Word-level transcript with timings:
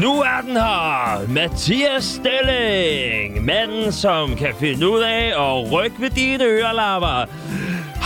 Nu 0.00 0.20
er 0.20 0.40
den 0.46 0.56
her, 0.56 1.28
Mathias 1.28 2.04
Stilling. 2.04 3.44
Manden, 3.44 3.92
som 3.92 4.36
kan 4.36 4.54
finde 4.60 4.88
ud 4.90 5.00
af 5.00 5.26
at 5.26 5.72
rykke 5.72 5.96
ved 6.00 6.10
dine 6.10 6.44
ørelapper. 6.44 7.24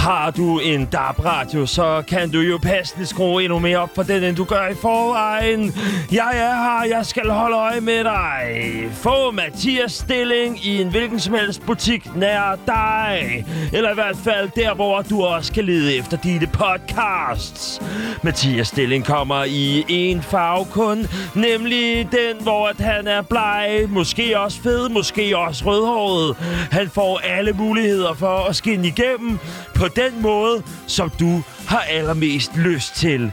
Har 0.04 0.30
du 0.30 0.58
en 0.58 0.86
DAB-radio, 0.86 1.66
så 1.66 2.02
kan 2.08 2.30
du 2.30 2.40
jo 2.40 2.58
passende 2.58 3.06
skrue 3.06 3.44
endnu 3.44 3.58
mere 3.58 3.78
op 3.78 3.90
for 3.94 4.02
den, 4.02 4.24
end 4.24 4.36
du 4.36 4.44
gør 4.44 4.68
i 4.68 4.74
forvejen. 4.74 5.74
Jeg 6.12 6.32
er 6.34 6.54
her, 6.54 6.96
jeg 6.96 7.06
skal 7.06 7.30
holde 7.30 7.56
øje 7.56 7.80
med 7.80 8.04
dig. 8.04 8.88
Få 8.92 9.30
Mathias 9.30 9.92
Stilling 9.92 10.66
i 10.66 10.82
en 10.82 10.90
hvilken 10.90 11.20
som 11.20 11.34
helst 11.34 11.66
butik 11.66 12.16
nær 12.16 12.58
dig. 12.66 13.44
Eller 13.72 13.90
i 13.90 13.94
hvert 13.94 14.16
fald 14.24 14.50
der, 14.56 14.74
hvor 14.74 15.02
du 15.02 15.22
også 15.22 15.52
kan 15.52 15.64
lede 15.64 15.96
efter 15.96 16.16
dine 16.16 16.46
podcasts. 16.46 17.80
Mathias 18.22 18.68
Stilling 18.68 19.04
kommer 19.04 19.44
i 19.44 19.84
en 19.88 20.22
farve 20.22 20.64
kun, 20.64 21.06
nemlig 21.34 22.08
den, 22.12 22.42
hvor 22.42 22.66
at 22.66 22.80
han 22.80 23.06
er 23.06 23.22
bleg, 23.22 23.86
måske 23.88 24.38
også 24.40 24.62
fed, 24.62 24.88
måske 24.88 25.36
også 25.36 25.64
rødhåret. 25.66 26.36
Han 26.70 26.90
får 26.90 27.18
alle 27.18 27.52
muligheder 27.52 28.14
for 28.14 28.48
at 28.48 28.56
skinne 28.56 28.86
igennem 28.86 29.38
på 29.74 29.88
den 29.96 30.22
måde, 30.22 30.62
som 30.86 31.10
du 31.10 31.42
har 31.68 31.80
allermest 31.80 32.56
lyst 32.56 32.94
til. 32.94 33.32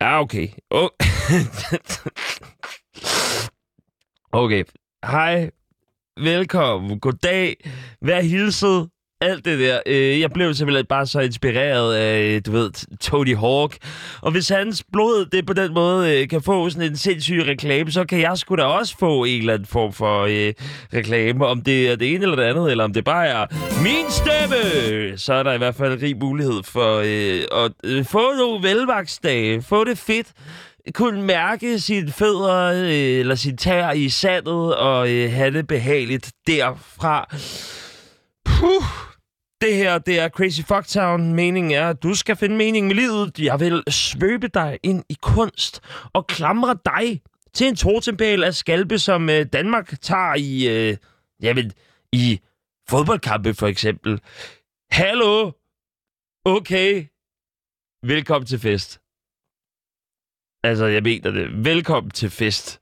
Ja, 0.00 0.20
okay. 0.20 0.48
Oh. 0.70 0.88
okay. 4.42 4.64
Hej. 5.04 5.50
Velkommen. 6.20 7.00
Goddag. 7.00 7.56
Vær 8.02 8.20
hilset 8.20 8.90
alt 9.20 9.44
det 9.44 9.58
der. 9.58 9.80
Øh, 9.86 10.20
jeg 10.20 10.30
blev 10.30 10.54
simpelthen 10.54 10.86
bare 10.86 11.06
så 11.06 11.20
inspireret 11.20 11.94
af, 11.94 12.42
du 12.42 12.52
ved, 12.52 12.98
Tony 13.00 13.36
Hawk. 13.36 13.76
Og 14.20 14.30
hvis 14.32 14.48
hans 14.48 14.84
blod, 14.92 15.26
det 15.32 15.46
på 15.46 15.52
den 15.52 15.74
måde 15.74 16.20
øh, 16.20 16.28
kan 16.28 16.42
få 16.42 16.70
sådan 16.70 16.90
en 16.90 16.96
sindssyg 16.96 17.46
reklame, 17.46 17.90
så 17.90 18.04
kan 18.04 18.20
jeg 18.20 18.38
sgu 18.38 18.56
da 18.56 18.62
også 18.62 18.96
få 18.98 19.24
en 19.24 19.40
eller 19.40 19.54
anden 19.54 19.66
form 19.66 19.92
for 19.92 20.22
øh, 20.22 20.54
reklame. 20.94 21.46
Om 21.46 21.62
det 21.62 21.90
er 21.90 21.96
det 21.96 22.14
ene 22.14 22.22
eller 22.22 22.36
det 22.36 22.42
andet, 22.42 22.70
eller 22.70 22.84
om 22.84 22.92
det 22.92 23.04
bare 23.04 23.26
er 23.26 23.46
min 23.82 24.10
stemme, 24.10 25.18
så 25.18 25.34
er 25.34 25.42
der 25.42 25.52
i 25.52 25.58
hvert 25.58 25.74
fald 25.74 26.02
rig 26.02 26.16
mulighed 26.16 26.62
for 26.64 26.98
øh, 27.04 27.64
at 27.64 27.72
øh, 27.84 28.04
få 28.04 28.32
nogle 28.38 28.68
velvaksdage. 28.68 29.62
Få 29.62 29.84
det 29.84 29.98
fedt 29.98 30.26
kunne 30.94 31.22
mærke 31.22 31.80
sine 31.80 32.12
fødder 32.12 32.72
øh, 32.72 33.20
eller 33.20 33.34
sin 33.34 33.56
tær 33.56 33.90
i 33.90 34.08
sandet 34.08 34.76
og 34.76 35.10
øh, 35.10 35.32
have 35.32 35.50
det 35.50 35.66
behageligt 35.66 36.32
derfra. 36.46 37.36
Puh. 38.44 39.07
Det 39.60 39.74
her, 39.76 39.98
det 39.98 40.20
er 40.20 40.28
Crazy 40.28 40.60
Fucktown. 40.60 41.34
Meningen 41.34 41.72
er, 41.72 41.88
at 41.88 42.02
du 42.02 42.14
skal 42.14 42.36
finde 42.36 42.56
mening 42.56 42.86
med 42.86 42.94
livet. 42.94 43.38
Jeg 43.38 43.60
vil 43.60 43.82
svøbe 43.88 44.48
dig 44.48 44.78
ind 44.82 45.04
i 45.08 45.16
kunst 45.22 45.80
og 46.12 46.26
klamre 46.26 46.78
dig 46.84 47.22
til 47.54 47.68
en 47.68 47.76
totempæl 47.76 48.44
af 48.44 48.54
skalpe, 48.54 48.98
som 48.98 49.30
øh, 49.30 49.46
Danmark 49.52 50.00
tager 50.00 50.34
i, 50.34 50.68
øh, 50.68 50.96
jamen, 51.42 51.72
i 52.12 52.40
fodboldkampe 52.88 53.54
for 53.54 53.66
eksempel. 53.66 54.20
Hallo? 54.90 55.52
Okay. 56.44 57.06
Velkommen 58.02 58.46
til 58.46 58.58
fest. 58.58 59.00
Altså, 60.64 60.86
jeg 60.86 61.02
mener 61.02 61.30
det. 61.30 61.64
Velkommen 61.64 62.10
til 62.10 62.30
fest. 62.30 62.80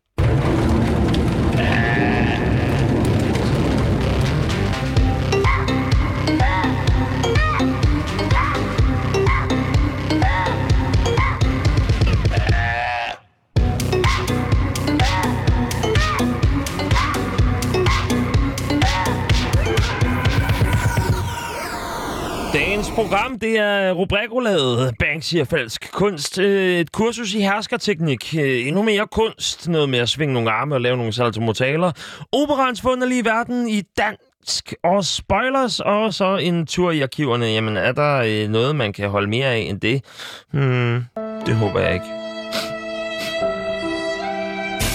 Program, 23.09 23.39
det 23.39 23.59
er 23.59 23.93
rubrikrulaget. 23.93 24.95
Banksy 24.99 25.35
og 25.37 25.47
falsk 25.47 25.93
kunst. 25.93 26.39
Øh, 26.39 26.81
Et 26.81 26.93
kursus 26.93 27.35
i 27.35 27.41
herskerteknik. 27.41 28.35
Øh, 28.39 28.67
Endnu 28.67 28.83
mere 28.83 29.07
kunst. 29.13 29.69
Noget 29.69 29.89
med 29.89 29.99
at 29.99 30.09
svinge 30.09 30.35
nogle 30.35 30.51
arme 30.51 30.75
og 30.75 30.81
lave 30.81 30.97
nogle 30.97 31.13
saltomortaler. 31.13 31.93
Operans 32.33 32.81
funderlige 32.81 33.25
verden 33.25 33.69
i 33.69 33.83
dansk 33.99 34.75
og 34.85 35.05
spoilers. 35.05 35.81
Og 35.81 36.15
så 36.15 36.37
en 36.37 36.67
tur 36.67 36.91
i 36.91 37.01
arkiverne. 37.01 37.47
Jamen, 37.47 37.77
er 37.77 37.93
der 37.93 38.17
øh, 38.27 38.49
noget, 38.49 38.77
man 38.77 38.93
kan 38.93 39.09
holde 39.09 39.29
mere 39.29 39.47
af 39.47 39.59
end 39.59 39.81
det? 39.81 40.05
Hmm, 40.53 41.05
det 41.47 41.55
håber 41.55 41.81
jeg 41.81 41.95
ikke. 41.95 42.07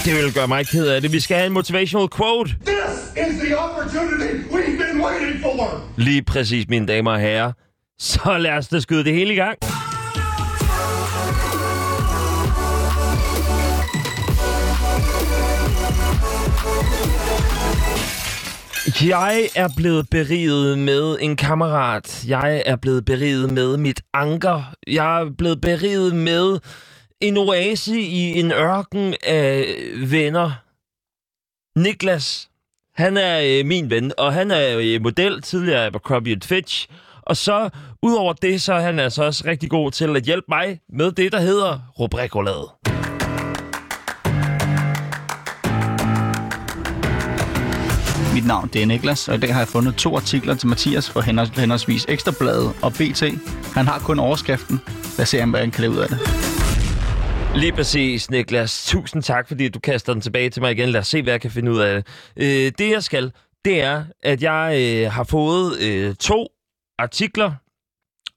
Det 0.04 0.24
vil 0.24 0.34
gøre 0.34 0.48
mig 0.48 0.66
ked 0.66 0.86
af 0.88 1.00
det. 1.00 1.12
Vi 1.12 1.20
skal 1.20 1.36
have 1.36 1.46
en 1.46 1.52
motivational 1.52 2.08
quote. 2.16 2.50
This 2.66 3.26
is 3.26 3.40
the 3.44 3.58
opportunity 3.58 4.30
we've 4.50 4.86
been 4.86 5.04
waiting 5.04 5.42
for. 5.42 5.80
Lige 5.96 6.22
præcis, 6.22 6.68
mine 6.68 6.86
damer 6.86 7.10
og 7.10 7.20
herrer. 7.20 7.52
Så 8.00 8.38
lad 8.38 8.52
os 8.52 8.68
da 8.68 8.80
skyde 8.80 9.04
det 9.04 9.14
hele 9.14 9.32
i 9.32 9.36
gang. 9.36 9.58
Jeg 19.02 19.48
er 19.56 19.68
blevet 19.76 20.10
beriget 20.10 20.78
med 20.78 21.16
en 21.20 21.36
kammerat. 21.36 22.24
Jeg 22.28 22.62
er 22.66 22.76
blevet 22.76 23.04
beriget 23.04 23.52
med 23.52 23.76
mit 23.76 24.00
anker. 24.14 24.74
Jeg 24.86 25.20
er 25.20 25.30
blevet 25.38 25.60
beriget 25.60 26.14
med 26.14 26.58
en 27.20 27.36
oase 27.36 28.00
i 28.00 28.40
en 28.40 28.52
ørken 28.52 29.14
af 29.22 29.64
venner. 30.10 30.50
Niklas, 31.78 32.50
han 32.94 33.16
er 33.16 33.40
øh, 33.44 33.66
min 33.66 33.90
ven, 33.90 34.12
og 34.18 34.32
han 34.32 34.50
er 34.50 34.78
øh, 34.78 35.02
model 35.02 35.42
tidligere 35.42 35.86
Abercrombie 35.86 36.38
Fitch. 36.44 36.88
Og 37.32 37.36
så, 37.36 37.68
udover 38.02 38.32
det, 38.32 38.62
så 38.62 38.72
er 38.74 38.80
han 38.80 38.98
altså 38.98 39.24
også 39.24 39.44
rigtig 39.46 39.70
god 39.70 39.90
til 39.90 40.16
at 40.16 40.22
hjælpe 40.22 40.46
mig 40.48 40.80
med 40.92 41.12
det, 41.12 41.32
der 41.32 41.40
hedder 41.40 41.78
rubrikrolaget. 42.00 42.68
Mit 48.34 48.46
navn 48.46 48.70
det 48.72 48.82
er 48.82 48.86
Niklas, 48.86 49.28
og 49.28 49.34
i 49.34 49.38
dag 49.38 49.52
har 49.54 49.60
jeg 49.60 49.68
fundet 49.68 49.94
to 49.94 50.16
artikler 50.16 50.54
til 50.54 50.68
Mathias 50.68 51.10
for 51.10 51.20
henholds- 51.20 51.60
henholdsvis 51.60 52.06
Ekstrabladet 52.08 52.72
og 52.82 52.92
BT. 52.92 53.22
Han 53.74 53.86
har 53.86 53.98
kun 53.98 54.18
overskriften. 54.18 54.80
Lad 55.18 55.22
os 55.22 55.28
se, 55.28 55.42
om 55.42 55.54
jeg 55.54 55.72
kan 55.72 55.82
leve 55.82 55.92
ud 55.92 55.98
af 55.98 56.08
det. 56.08 56.18
Lige 57.56 57.72
præcis, 57.72 58.30
Niklas. 58.30 58.84
Tusind 58.86 59.22
tak, 59.22 59.48
fordi 59.48 59.68
du 59.68 59.78
kaster 59.80 60.12
den 60.12 60.22
tilbage 60.22 60.50
til 60.50 60.62
mig 60.62 60.72
igen. 60.72 60.88
Lad 60.88 61.00
os 61.00 61.08
se, 61.08 61.22
hvad 61.22 61.32
jeg 61.32 61.40
kan 61.40 61.50
finde 61.50 61.72
ud 61.72 61.78
af 61.78 61.94
det. 61.94 62.06
Øh, 62.36 62.72
det, 62.78 62.90
jeg 62.90 63.02
skal, 63.02 63.32
det 63.64 63.82
er, 63.82 64.04
at 64.22 64.42
jeg 64.42 64.76
øh, 64.80 65.12
har 65.12 65.24
fået 65.24 65.78
øh, 65.80 66.14
to 66.14 66.46
artikler, 67.02 67.52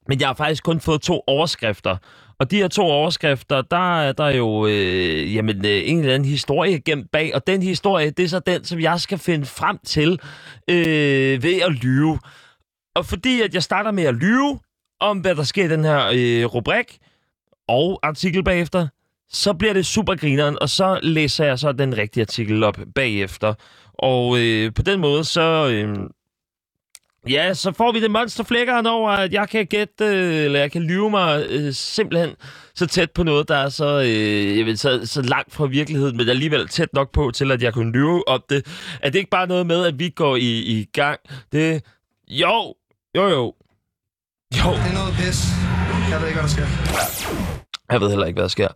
men 0.08 0.20
jeg 0.20 0.28
har 0.28 0.34
faktisk 0.34 0.64
kun 0.64 0.80
fået 0.80 1.02
to 1.02 1.22
overskrifter. 1.28 1.98
Og 2.40 2.52
de 2.52 2.58
her 2.58 2.68
to 2.68 2.82
overskrifter, 2.82 3.62
der 3.62 4.02
er 4.02 4.12
der 4.12 4.30
jo 4.30 4.68
øh, 4.68 5.36
jamen, 5.36 5.66
øh, 5.66 5.82
en 5.86 6.00
eller 6.00 6.14
anden 6.14 6.30
historie 6.30 6.80
gemt 6.80 7.12
bag, 7.12 7.36
og 7.36 7.48
den 7.48 7.64
historie, 7.64 8.10
det 8.10 8.26
er 8.26 8.30
så 8.30 8.40
den, 8.40 8.64
som 8.64 8.80
jeg 8.80 9.00
skal 9.00 9.18
finde 9.18 9.46
frem 9.46 9.78
til 9.86 10.20
øh, 10.70 11.44
ved 11.44 11.62
at 11.62 11.72
lyve. 11.72 12.20
Og 12.96 13.06
fordi 13.06 13.42
at 13.42 13.54
jeg 13.54 13.64
starter 13.64 13.92
med 13.92 14.04
at 14.04 14.16
lyve 14.16 14.60
om, 15.00 15.20
hvad 15.20 15.36
der 15.36 15.44
sker 15.44 15.66
i 15.66 15.68
den 15.68 15.84
her 15.84 16.08
øh, 16.14 16.46
rubrik 16.46 16.98
og 17.68 18.00
artikel 18.04 18.44
bagefter, 18.44 18.88
så 19.30 19.54
bliver 19.54 19.74
det 19.74 19.86
super 19.86 20.16
grineren, 20.16 20.58
og 20.62 20.70
så 20.70 21.00
læser 21.04 21.46
jeg 21.46 21.60
så 21.60 21.72
den 21.72 21.98
rigtige 21.98 22.24
artikel 22.24 22.64
op 22.64 22.80
bagefter. 22.96 23.54
Og 23.94 24.40
øh, 24.40 24.74
på 24.74 24.82
den 24.82 25.00
måde, 25.00 25.24
så... 25.24 25.70
Øh, 25.72 26.10
Ja, 27.30 27.54
så 27.54 27.72
får 27.72 27.92
vi 27.92 28.02
det 28.02 28.12
monsterflækkeren 28.12 28.86
over, 28.86 29.12
at 29.12 29.34
jeg 29.34 29.50
kan 29.50 29.66
gætte, 29.66 30.06
øh, 30.06 30.46
eller 30.46 30.60
jeg 30.60 30.72
kan 30.72 30.82
lyve 30.82 31.10
mig 31.10 31.46
øh, 31.50 31.74
simpelthen 31.74 32.36
så 32.76 32.86
tæt 32.86 33.12
på 33.12 33.24
noget, 33.24 33.48
der 33.48 33.58
er 33.58 33.70
så, 33.70 34.02
øh, 34.02 34.58
jeg 34.58 34.66
ved, 34.66 34.76
så, 34.76 35.02
så 35.06 35.22
langt 35.22 35.54
fra 35.54 35.66
virkeligheden, 35.66 36.18
men 36.18 36.30
alligevel 36.30 36.68
tæt 36.68 36.94
nok 36.94 37.12
på 37.12 37.32
til, 37.32 37.52
at 37.52 37.64
jeg 37.64 37.74
kunne 37.74 37.92
lyve 37.92 38.28
om 38.28 38.44
det. 38.50 38.66
Er 39.02 39.10
det 39.10 39.20
ikke 39.20 39.30
bare 39.30 39.48
noget 39.48 39.66
med, 39.66 39.86
at 39.86 40.00
vi 40.00 40.10
går 40.10 40.36
i, 40.36 40.80
i 40.80 40.90
gang? 40.94 41.20
Det... 41.52 41.84
Jo, 42.28 42.74
jo, 43.16 43.28
jo. 43.28 43.54
Jo. 44.58 44.72
Det 44.72 44.90
er 44.90 44.94
noget 44.94 45.14
pis. 45.14 45.46
Jeg 46.12 46.22
ved 46.22 46.28
ikke, 46.28 46.40
hvad 46.40 46.50
der 46.50 46.56
sker. 46.56 46.68
Jeg 47.92 48.02
ved 48.02 48.10
heller 48.10 48.26
ikke, 48.26 48.36
hvad 48.36 48.44
der 48.44 48.48
sker. 48.48 48.68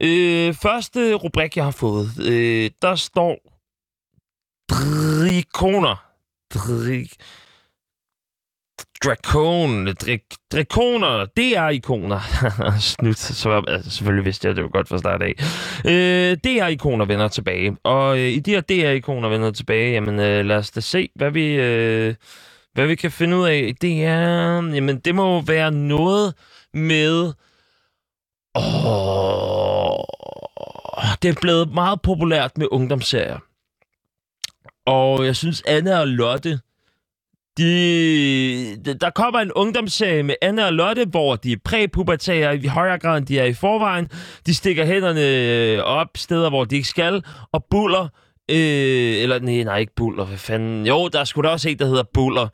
Øh, 0.00 0.54
første 0.54 1.14
rubrik, 1.14 1.56
jeg 1.56 1.64
har 1.64 1.70
fået, 1.70 2.08
øh, 2.20 2.70
der 2.82 2.94
står 2.94 3.36
Drikoner. 4.70 6.04
Drik... 6.54 7.12
Dracon, 9.04 9.86
drik, 9.86 10.22
drakoner, 10.52 11.26
DR-ikoner. 11.36 12.20
Snut, 12.80 13.18
så 13.18 13.62
altså, 13.68 13.90
selvfølgelig 13.90 14.24
vidste 14.24 14.48
jeg 14.48 14.56
det 14.56 14.62
jo 14.62 14.70
godt 14.72 14.88
fra 14.88 14.98
start 14.98 15.22
af. 15.22 15.34
Øh, 15.86 16.36
DR-ikoner 16.44 17.04
vender 17.04 17.28
tilbage. 17.28 17.76
Og 17.84 18.18
øh, 18.18 18.28
i 18.28 18.38
de 18.38 18.50
her 18.50 18.60
DR-ikoner 18.60 19.28
vender 19.28 19.50
tilbage, 19.50 19.92
jamen 19.92 20.20
øh, 20.20 20.44
lad 20.44 20.56
os 20.56 20.70
da 20.70 20.80
se, 20.80 21.08
hvad 21.14 21.30
vi, 21.30 21.54
øh, 21.54 22.14
hvad 22.72 22.86
vi 22.86 22.94
kan 22.94 23.10
finde 23.10 23.36
ud 23.36 23.48
af. 23.48 23.74
Det 23.80 24.04
er, 24.04 24.62
jamen 24.74 24.98
det 24.98 25.14
må 25.14 25.40
være 25.40 25.70
noget 25.70 26.34
med 26.74 27.32
Åh, 28.54 30.04
det 31.22 31.28
er 31.28 31.40
blevet 31.40 31.74
meget 31.74 32.02
populært 32.02 32.58
med 32.58 32.66
ungdomsserier. 32.70 33.38
Og 34.86 35.26
jeg 35.26 35.36
synes, 35.36 35.62
Anna 35.66 35.98
og 36.00 36.08
Lotte, 36.08 36.60
de, 37.58 38.76
der 39.00 39.10
kommer 39.10 39.40
en 39.40 39.52
ungdomsserie 39.52 40.22
med 40.22 40.34
Anna 40.42 40.66
og 40.66 40.72
Lotte, 40.72 41.04
hvor 41.04 41.36
de 41.36 41.52
er 41.52 41.56
præpubertære 41.64 42.56
i 42.56 42.66
højere 42.66 42.98
grad, 42.98 43.18
end 43.18 43.26
de 43.26 43.38
er 43.38 43.44
i 43.44 43.52
forvejen. 43.52 44.08
De 44.46 44.54
stikker 44.54 44.84
hænderne 44.84 45.28
øh, 45.28 45.78
op 45.78 46.08
steder, 46.16 46.48
hvor 46.48 46.64
de 46.64 46.76
ikke 46.76 46.88
skal, 46.88 47.24
og 47.52 47.64
buller. 47.70 48.08
Øh, 48.50 49.22
eller 49.22 49.38
nej, 49.38 49.62
nej, 49.62 49.78
ikke 49.78 49.94
buller. 49.96 50.24
Hvad 50.24 50.38
fanden? 50.38 50.86
Jo, 50.86 51.08
der 51.08 51.20
er 51.20 51.24
sgu 51.24 51.40
da 51.40 51.48
også 51.48 51.68
en, 51.68 51.78
der 51.78 51.86
hedder 51.86 52.04
buller. 52.14 52.48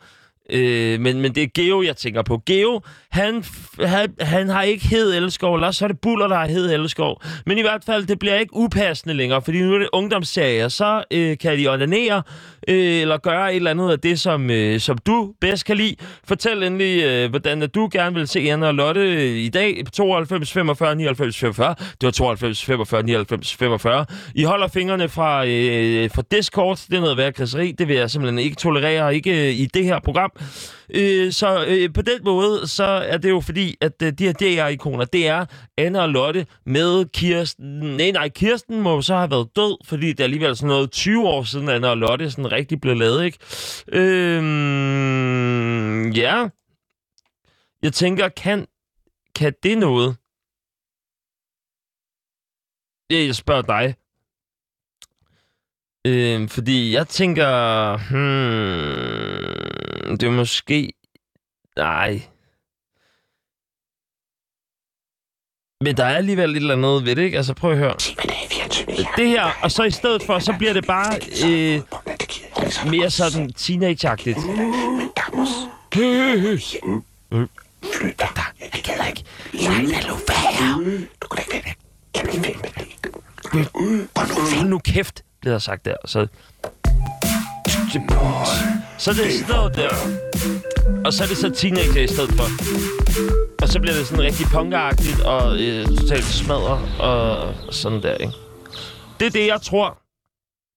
Øh, 0.50 1.00
men, 1.00 1.20
men 1.20 1.34
det 1.34 1.42
er 1.42 1.46
Geo, 1.54 1.82
jeg 1.82 1.96
tænker 1.96 2.22
på. 2.22 2.42
Geo, 2.46 2.80
han, 3.10 3.44
han, 3.80 4.14
han 4.20 4.48
har 4.48 4.62
ikke 4.62 4.88
hed 4.88 5.14
elskov, 5.14 5.54
eller 5.54 5.70
så 5.70 5.84
er 5.84 5.88
det 5.88 6.00
Buller, 6.00 6.28
der 6.28 6.36
har 6.36 6.46
hed 6.46 6.72
elskov. 6.72 7.22
Men 7.46 7.58
i 7.58 7.60
hvert 7.60 7.84
fald, 7.86 8.06
det 8.06 8.18
bliver 8.18 8.38
ikke 8.38 8.56
upassende 8.56 9.14
længere, 9.14 9.42
fordi 9.42 9.62
nu 9.62 9.74
er 9.74 9.78
det 9.78 9.88
ungdomsserier. 9.92 10.68
Så 10.68 11.04
øh, 11.10 11.38
kan 11.38 11.58
de 11.58 11.68
onanere, 11.68 12.22
øh, 12.68 13.00
eller 13.00 13.16
gøre 13.16 13.50
et 13.50 13.56
eller 13.56 13.70
andet 13.70 13.90
af 13.90 14.00
det, 14.00 14.20
som, 14.20 14.50
øh, 14.50 14.80
som 14.80 14.98
du 14.98 15.32
bedst 15.40 15.64
kan 15.64 15.76
lide. 15.76 15.96
Fortæl 16.28 16.62
endelig, 16.62 17.02
øh, 17.02 17.30
hvordan 17.30 17.62
at 17.62 17.74
du 17.74 17.88
gerne 17.92 18.14
vil 18.14 18.28
se 18.28 18.40
Anna 18.40 18.66
og 18.66 18.74
Lotte 18.74 19.00
øh, 19.00 19.36
i 19.36 19.48
dag 19.48 19.84
på 19.84 19.90
92 19.90 20.52
45 20.52 20.96
99 20.96 21.38
45. 21.38 21.74
Det 21.78 22.02
var 22.02 22.10
92 22.10 22.64
45 22.64 23.02
99 23.02 23.54
45. 23.54 24.06
I 24.34 24.42
holder 24.42 24.68
fingrene 24.68 25.08
fra, 25.08 25.46
øh, 25.46 26.10
fra 26.10 26.22
Discord. 26.30 26.76
Det 26.90 26.96
er 26.96 27.00
noget 27.00 27.16
værd 27.16 27.32
kriseri. 27.32 27.72
Det 27.72 27.88
vil 27.88 27.96
jeg 27.96 28.10
simpelthen 28.10 28.38
ikke 28.38 28.56
tolerere, 28.56 29.14
ikke 29.14 29.48
øh, 29.48 29.54
i 29.54 29.66
det 29.74 29.84
her 29.84 30.00
program. 30.00 30.30
Øh, 30.90 31.32
så 31.32 31.64
øh, 31.68 31.92
på 31.92 32.02
den 32.02 32.24
måde, 32.24 32.68
så 32.68 32.84
er 32.84 33.16
det 33.16 33.30
jo 33.30 33.40
fordi, 33.40 33.76
at 33.80 34.02
øh, 34.02 34.12
de 34.12 34.24
her 34.24 34.32
DR-ikoner, 34.32 35.04
det 35.04 35.26
er 35.28 35.46
Anna 35.78 36.00
og 36.02 36.08
Lotte 36.08 36.46
med 36.66 37.04
Kirsten. 37.12 37.80
Nej, 37.80 38.10
nej, 38.10 38.28
Kirsten 38.28 38.80
må 38.80 39.02
så 39.02 39.16
have 39.16 39.30
været 39.30 39.48
død, 39.56 39.86
fordi 39.86 40.08
det 40.08 40.20
er 40.20 40.24
alligevel 40.24 40.56
sådan 40.56 40.68
noget 40.68 40.90
20 40.90 41.28
år 41.28 41.42
siden, 41.42 41.68
Anna 41.68 41.88
og 41.88 41.96
Lotte 41.96 42.30
sådan 42.30 42.52
rigtig 42.52 42.80
blev 42.80 42.96
lavet, 42.96 43.24
ikke? 43.24 43.38
Øh, 43.92 44.42
ja. 46.18 46.48
Jeg 47.82 47.92
tænker, 47.92 48.28
kan, 48.28 48.66
kan 49.36 49.52
det 49.62 49.78
noget? 49.78 50.16
Jeg 53.10 53.34
spørger 53.34 53.62
dig. 53.62 53.94
Øh, 56.06 56.48
fordi 56.48 56.92
jeg 56.94 57.08
tænker, 57.08 57.96
hmm, 58.10 59.73
det 60.10 60.22
er 60.22 60.30
måske... 60.30 60.92
Nej. 61.76 62.22
Men 65.80 65.96
der 65.96 66.04
er 66.04 66.16
alligevel 66.16 66.50
et 66.50 66.56
eller 66.56 66.74
andet 66.74 67.04
ved 67.04 67.16
det, 67.16 67.22
ikke? 67.22 67.36
Altså, 67.36 67.54
prøv 67.54 67.70
at 67.72 67.78
høre. 67.78 67.94
Det 69.16 69.28
her, 69.28 69.58
og 69.62 69.70
så 69.70 69.82
i 69.82 69.90
stedet 69.90 70.22
for, 70.22 70.38
så 70.38 70.54
bliver 70.58 70.72
det 70.72 70.86
bare 70.86 71.14
øh, 71.46 71.80
mere 72.90 73.10
sådan 73.10 73.52
teenage-agtigt. 73.56 74.38
Flyt 77.92 78.18
dig. 78.18 78.28
Jeg 78.60 78.82
gider 78.84 79.06
ikke. 79.06 79.24
Nej, 79.54 79.82
lad 79.82 80.08
nu 80.08 80.14
være. 80.28 81.00
Du 81.22 81.28
kan 81.28 81.44
ikke 81.52 81.66
være 81.66 81.74
Kan 82.14 82.26
blive 82.28 82.44
væk 82.44 82.62
med 82.62 82.70
det. 82.70 82.84
Hold 84.56 84.68
nu 84.68 84.78
kæft, 84.78 85.24
bliver 85.40 85.54
der 85.54 85.58
sagt 85.58 85.84
der. 85.84 85.96
Og 87.96 88.46
så... 88.98 89.14
Så 89.14 89.22
det 89.22 89.32
står 89.46 89.68
der. 89.68 89.88
Og 91.04 91.12
så 91.12 91.24
er 91.24 91.28
det 91.28 91.36
så 91.36 91.50
teenager 91.50 92.02
i 92.02 92.06
stedet 92.06 92.30
for. 92.30 92.44
Og 93.62 93.68
så 93.68 93.80
bliver 93.80 93.94
det 93.94 94.06
sådan 94.06 94.24
rigtig 94.24 94.46
punkagtigt 94.46 95.20
og 95.20 95.60
øh, 95.60 95.86
totalt 95.86 96.24
smadret 96.24 97.00
og, 97.00 97.54
sådan 97.74 98.02
der, 98.02 98.14
ikke? 98.14 98.32
Det 99.20 99.26
er 99.26 99.30
det, 99.30 99.46
jeg 99.46 99.60
tror. 99.62 99.98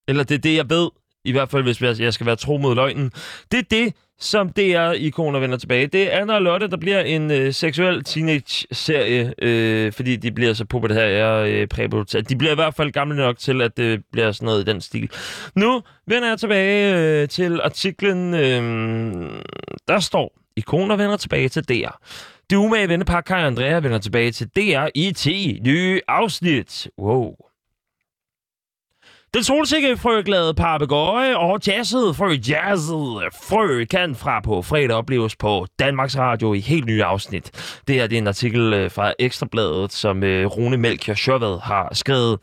Eller 0.08 0.24
det 0.24 0.36
er 0.36 0.40
det, 0.40 0.56
jeg 0.56 0.70
ved. 0.70 0.90
I 1.26 1.32
hvert 1.32 1.50
fald, 1.50 1.64
hvis 1.64 1.82
jeg 1.82 2.00
jeg 2.00 2.14
skal 2.14 2.26
være 2.26 2.36
tro 2.36 2.58
mod 2.58 2.76
løgnen. 2.76 3.12
Det 3.52 3.60
er 3.60 3.64
det, 3.72 3.94
som 4.20 4.50
DR-ikoner 4.50 5.40
vender 5.40 5.58
tilbage. 5.58 5.88
Det 5.88 6.14
er 6.14 6.22
Anna 6.22 6.34
og 6.34 6.42
Lotte, 6.42 6.68
der 6.68 6.78
bliver 6.78 7.02
en 7.02 7.32
øh, 7.32 7.54
seksuel 7.54 8.04
teenage-serie, 8.04 9.34
øh, 9.42 9.92
fordi 9.92 10.16
de 10.16 10.32
bliver 10.32 10.54
så 10.54 10.66
populære 10.66 11.52
øh, 11.52 11.68
præpubertære. 11.68 12.22
De 12.22 12.36
bliver 12.36 12.52
i 12.52 12.56
hvert 12.56 12.76
fald 12.76 12.92
gamle 12.92 13.18
nok 13.18 13.38
til, 13.38 13.62
at 13.62 13.78
det 13.78 14.04
bliver 14.12 14.32
sådan 14.32 14.46
noget 14.46 14.62
i 14.62 14.72
den 14.72 14.82
stil. 14.82 15.10
Nu 15.56 15.82
vender 16.08 16.30
jeg 16.30 16.40
tilbage 16.40 16.96
øh, 16.98 17.28
til 17.28 17.60
artiklen, 17.64 18.34
øh, 18.34 18.64
der 19.88 20.00
står, 20.00 20.34
ikoner 20.56 20.96
vender 20.96 21.18
tilbage 21.18 21.50
til 21.50 21.64
DR. 21.64 22.00
Det 22.50 22.56
umage 22.56 22.90
vennepar 22.90 23.22
Kai 23.22 23.42
og 23.42 23.48
Andrea 23.48 23.80
vender 23.80 23.98
tilbage 23.98 24.32
til 24.32 24.48
DR 24.48 24.88
i 24.96 25.12
10 25.16 25.60
nye 25.64 26.02
afsnit. 26.08 26.88
Wow. 27.00 27.47
Den 29.34 29.44
solsikkefrøglade 29.44 30.54
papegøje 30.54 31.38
og 31.38 31.60
jazzet 31.68 32.16
frø 32.16 32.30
jazzet 32.50 33.34
frø 33.50 33.86
kan 33.86 34.16
fra 34.16 34.40
på 34.40 34.62
fredag 34.62 34.96
opleves 34.96 35.36
på 35.36 35.68
Danmarks 35.80 36.18
Radio 36.18 36.54
i 36.54 36.60
helt 36.60 36.86
nye 36.86 37.04
afsnit. 37.04 37.80
Det 37.88 37.96
her 37.96 38.08
det 38.08 38.16
er 38.16 38.22
en 38.22 38.28
artikel 38.28 38.74
øh, 38.74 38.92
fra 38.92 39.14
Ekstrabladet, 39.20 39.94
som 39.94 40.24
øh, 40.24 40.46
Rune 40.46 40.78
Melchior 40.78 41.16
Sjøvad 41.16 41.60
har 41.60 41.94
skrevet. 41.94 42.40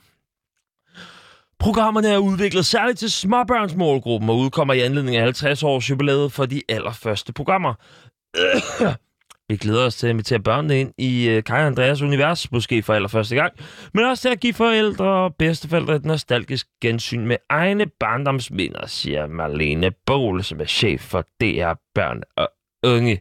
Programmerne 1.58 2.08
er 2.08 2.18
udviklet 2.18 2.66
særligt 2.66 2.98
til 2.98 3.10
småbørnsmålgruppen 3.10 4.30
og 4.30 4.38
udkommer 4.38 4.74
i 4.74 4.80
anledning 4.80 5.16
af 5.16 5.22
50 5.22 5.62
års 5.62 5.90
jubilæet 5.90 6.32
for 6.32 6.46
de 6.46 6.62
allerførste 6.68 7.32
programmer. 7.32 7.74
Vi 9.48 9.56
glæder 9.56 9.86
os 9.86 9.96
til 9.96 10.06
at 10.06 10.10
invitere 10.10 10.40
børnene 10.40 10.80
ind 10.80 10.92
i 10.98 11.28
øh, 11.28 11.42
Kai 11.42 11.60
og 11.60 11.66
Andreas 11.66 12.02
univers, 12.02 12.52
måske 12.52 12.82
for 12.82 12.94
allerførste 12.94 13.34
gang, 13.34 13.52
men 13.94 14.04
også 14.04 14.22
til 14.22 14.28
at 14.28 14.40
give 14.40 14.54
forældre 14.54 15.04
og 15.04 15.34
bedsteforældre 15.38 15.94
et 15.94 16.04
nostalgisk 16.04 16.66
gensyn 16.82 17.26
med 17.26 17.36
egne 17.48 17.86
barndomsminder, 18.00 18.86
siger 18.86 19.26
Marlene 19.26 19.90
Bol, 20.06 20.42
som 20.42 20.60
er 20.60 20.64
chef 20.64 21.00
for 21.00 21.20
DR 21.40 21.72
Børn 21.94 22.22
og 22.36 22.48
Unge. 22.86 23.20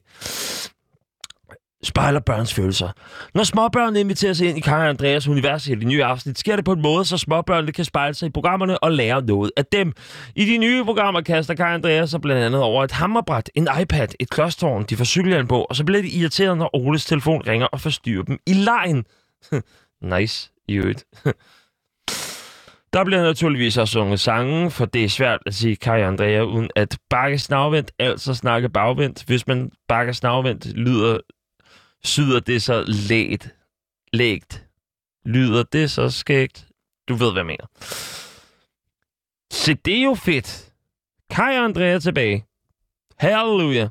Spejler 1.83 2.19
børns 2.19 2.53
følelser. 2.53 2.89
Når 3.33 3.43
småbørn 3.43 3.95
inviteres 3.95 4.39
ind 4.39 4.57
i 4.57 4.61
Kai 4.61 4.89
Andreas 4.89 5.27
univers 5.27 5.67
i 5.67 5.75
de 5.75 5.85
nye 5.85 6.03
afsnit, 6.03 6.39
sker 6.39 6.55
det 6.55 6.65
på 6.65 6.71
en 6.71 6.81
måde, 6.81 7.05
så 7.05 7.17
småbørnene 7.17 7.71
kan 7.71 7.85
spejle 7.85 8.13
sig 8.13 8.27
i 8.27 8.29
programmerne 8.29 8.83
og 8.83 8.91
lære 8.91 9.21
noget 9.21 9.51
af 9.57 9.65
dem. 9.65 9.93
I 10.35 10.45
de 10.45 10.57
nye 10.57 10.83
programmer 10.83 11.21
kaster 11.21 11.53
Kai 11.53 11.73
Andreas 11.73 12.09
sig 12.09 12.21
blandt 12.21 12.43
andet 12.43 12.61
over 12.61 12.83
et 12.83 12.91
hammerbræt, 12.91 13.49
en 13.55 13.67
iPad, 13.81 14.07
et 14.19 14.29
klostårn, 14.29 14.83
de 14.83 14.97
får 14.97 15.05
cykelhjelm 15.05 15.47
på, 15.47 15.61
og 15.61 15.75
så 15.75 15.83
bliver 15.83 16.01
de 16.01 16.09
irriteret, 16.09 16.57
når 16.57 16.75
Oles 16.75 17.05
telefon 17.05 17.41
ringer 17.47 17.67
og 17.67 17.81
forstyrrer 17.81 18.23
dem 18.23 18.39
i 18.47 18.53
lejen. 18.53 19.05
nice, 20.17 20.51
i 20.67 20.73
øvrigt. 20.75 21.05
Der 22.93 23.05
bliver 23.05 23.23
naturligvis 23.23 23.77
også 23.77 23.91
sunget 23.91 24.19
sange, 24.19 24.71
for 24.71 24.85
det 24.85 25.03
er 25.03 25.09
svært 25.09 25.39
at 25.45 25.53
sige 25.53 25.75
Kai 25.75 26.01
og 26.01 26.07
Andrea 26.07 26.41
uden 26.41 26.69
at 26.75 26.97
bakke 27.09 27.37
snavvendt, 27.37 27.91
altså 27.99 28.33
snakke 28.33 28.69
bagvendt. 28.69 29.23
Hvis 29.23 29.47
man 29.47 29.71
bakker 29.87 30.13
snavvendt, 30.13 30.77
lyder, 30.77 31.17
syder 32.05 32.39
det 32.39 32.63
så 32.63 32.83
lægt. 32.87 33.55
Lægt. 34.13 34.65
Lyder 35.25 35.63
det 35.63 35.91
så 35.91 36.09
skægt? 36.09 36.65
Du 37.09 37.13
ved, 37.13 37.31
hvad 37.31 37.39
jeg 37.39 37.45
mener. 37.45 37.65
Se, 39.51 39.73
det 39.73 39.97
er 39.97 40.03
jo 40.03 40.13
fedt. 40.15 40.71
Kai 41.29 41.57
og 41.57 41.63
Andrea 41.63 41.99
tilbage. 41.99 42.45
Halleluja. 43.17 43.87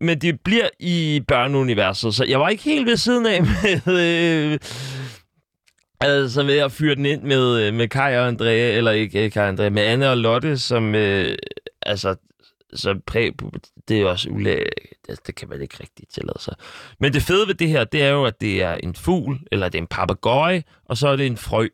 Men 0.00 0.20
det 0.20 0.40
bliver 0.40 0.68
i 0.78 1.22
børneuniverset, 1.28 2.14
så 2.14 2.24
jeg 2.24 2.40
var 2.40 2.48
ikke 2.48 2.62
helt 2.62 2.86
ved 2.86 2.96
siden 2.96 3.26
af 3.26 3.42
med... 3.86 4.52
Øh, 4.52 4.58
Altså 6.02 6.42
med 6.42 6.58
at 6.58 6.72
fyre 6.72 6.94
den 6.94 7.06
ind 7.06 7.22
med, 7.22 7.62
øh, 7.62 7.74
med 7.74 7.88
Kai 7.88 8.16
og 8.16 8.26
Andrea, 8.26 8.76
eller 8.76 8.90
ikke 8.90 9.24
øh, 9.24 9.30
Kai 9.30 9.42
og 9.42 9.48
Andrea, 9.48 9.70
med 9.70 9.82
Anne 9.82 10.10
og 10.10 10.16
Lotte, 10.16 10.58
som, 10.58 10.94
øh, 10.94 11.36
altså, 11.82 12.16
så 12.74 13.00
præ, 13.06 13.30
det 13.88 14.00
er 14.00 14.06
også 14.06 14.28
ulæ... 14.30 14.64
Det, 15.06 15.26
det 15.26 15.34
kan 15.34 15.48
man 15.48 15.62
ikke 15.62 15.76
rigtig 15.80 16.08
tillade 16.08 16.38
sig. 16.40 16.54
Men 17.00 17.12
det 17.12 17.22
fede 17.22 17.46
ved 17.46 17.54
det 17.54 17.68
her, 17.68 17.84
det 17.84 18.02
er 18.02 18.08
jo, 18.08 18.24
at 18.24 18.40
det 18.40 18.62
er 18.62 18.74
en 18.74 18.94
fugl, 18.94 19.40
eller 19.52 19.68
det 19.68 19.78
er 19.78 19.82
en 19.82 19.86
papegøje, 19.86 20.62
og 20.84 20.96
så 20.96 21.08
er 21.08 21.16
det 21.16 21.26
en 21.26 21.36
frø. 21.36 21.68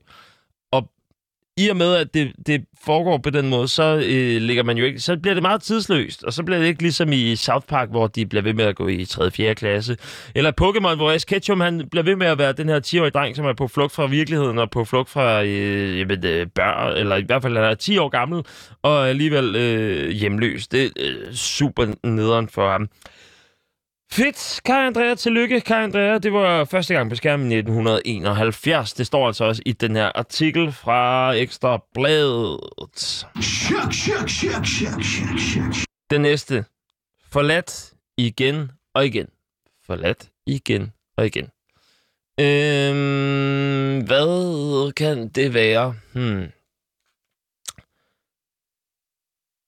I 1.58 1.68
og 1.68 1.76
med, 1.76 1.94
at 1.94 2.14
det, 2.14 2.32
det 2.46 2.64
foregår 2.84 3.18
på 3.18 3.30
den 3.30 3.48
måde, 3.48 3.68
så 3.68 4.02
øh, 4.06 4.42
ligger 4.42 4.62
man 4.62 4.78
jo 4.78 4.84
ikke, 4.84 5.00
så 5.00 5.16
bliver 5.16 5.34
det 5.34 5.42
meget 5.42 5.62
tidsløst, 5.62 6.24
og 6.24 6.32
så 6.32 6.42
bliver 6.42 6.58
det 6.58 6.66
ikke 6.66 6.82
ligesom 6.82 7.12
i 7.12 7.36
South 7.36 7.66
Park, 7.66 7.90
hvor 7.90 8.06
de 8.06 8.26
bliver 8.26 8.42
ved 8.42 8.52
med 8.52 8.64
at 8.64 8.76
gå 8.76 8.88
i 8.88 9.04
3. 9.04 9.24
og 9.24 9.32
4. 9.32 9.54
klasse, 9.54 9.96
eller 10.34 10.52
Pokémon, 10.60 10.94
hvor 10.94 11.10
Ash 11.10 11.26
Ketchum, 11.26 11.60
han 11.60 11.88
bliver 11.90 12.04
ved 12.04 12.16
med 12.16 12.26
at 12.26 12.38
være 12.38 12.52
den 12.52 12.68
her 12.68 12.80
10-årige 12.86 13.10
dreng, 13.10 13.36
som 13.36 13.44
er 13.44 13.52
på 13.52 13.68
flugt 13.68 13.92
fra 13.92 14.06
virkeligheden, 14.06 14.58
og 14.58 14.70
på 14.70 14.84
flugt 14.84 15.10
fra 15.10 15.42
øh, 15.44 15.98
jamen, 15.98 16.22
ved, 16.22 16.30
øh, 16.30 16.46
børn, 16.54 16.96
eller 16.96 17.16
i 17.16 17.22
hvert 17.22 17.42
fald 17.42 17.56
han 17.56 17.64
er 17.64 17.74
10 17.74 17.98
år 17.98 18.08
gammel, 18.08 18.42
og 18.82 19.08
alligevel 19.08 19.56
øh, 19.56 20.10
hjemløs. 20.10 20.68
Det 20.68 20.84
er 20.84 20.90
øh, 21.00 21.34
super 21.34 21.86
nederen 22.02 22.48
for 22.48 22.70
ham. 22.70 22.88
Fedt. 24.12 24.60
Kai 24.64 24.86
Andrea, 24.86 25.14
tillykke. 25.14 25.60
Kai 25.60 25.82
Andrea, 25.82 26.18
det 26.18 26.32
var 26.32 26.64
første 26.64 26.94
gang 26.94 27.10
på 27.10 27.16
skærmen 27.16 27.52
i 27.52 27.56
1971. 27.56 28.92
Det 28.92 29.06
står 29.06 29.26
altså 29.26 29.44
også 29.44 29.62
i 29.66 29.72
den 29.72 29.96
her 29.96 30.12
artikel 30.14 30.72
fra 30.72 31.32
Ekstra 31.32 31.78
Bladet. 31.94 32.60
Shuck, 33.40 33.92
shuck, 33.92 34.28
shuck, 34.28 34.66
shuck, 34.66 35.04
shuck, 35.04 35.40
shuck. 35.40 35.86
Den 36.10 36.20
næste. 36.20 36.64
Forladt 37.32 37.92
igen 38.16 38.70
og 38.94 39.06
igen. 39.06 39.26
Forladt 39.86 40.28
igen 40.46 40.92
og 41.16 41.26
igen. 41.26 41.48
Øhm, 42.40 44.00
hvad 44.06 44.92
kan 44.92 45.28
det 45.28 45.54
være? 45.54 45.94
Hmm. 46.12 46.46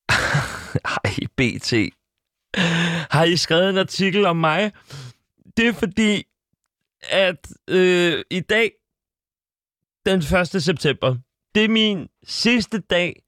Hej, 0.89 1.27
BT. 1.37 1.98
Har 3.15 3.25
I 3.25 3.37
skrevet 3.37 3.71
en 3.71 3.79
artikel 3.79 4.27
om 4.27 4.37
mig? 4.37 4.73
Det 5.57 5.67
er 5.67 5.73
fordi, 5.73 6.23
at 7.11 7.47
øh, 7.69 8.23
i 8.31 8.41
dag, 8.41 8.71
den 10.07 10.19
1. 10.19 10.63
september, 10.63 11.17
det 11.55 11.65
er 11.65 11.69
min 11.69 12.09
sidste 12.27 12.79
dag. 12.79 13.23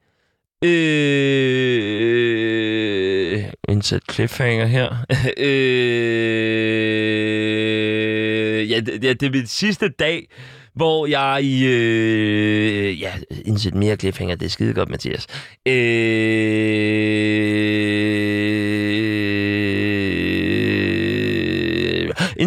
Øh, 0.65 0.71
indsæt 3.69 4.03
cliffhanger 4.13 4.67
her. 4.67 5.05
øh, 5.47 5.51
ja, 8.71 8.81
det, 8.81 9.05
ja, 9.05 9.13
det 9.13 9.23
er 9.23 9.31
min 9.31 9.47
sidste 9.47 9.89
dag, 9.89 10.29
hvor 10.75 11.07
jeg 11.07 11.41
i... 11.43 11.67
Øh, 11.67 13.01
ja, 13.01 13.13
indsæt 13.45 13.75
mere 13.75 13.97
cliffhanger, 13.97 14.37
det 14.37 14.47
er 14.47 14.51
skide 14.51 14.75
godt, 14.75 14.89
Mathias. 14.89 15.27
Øh, 15.69 15.75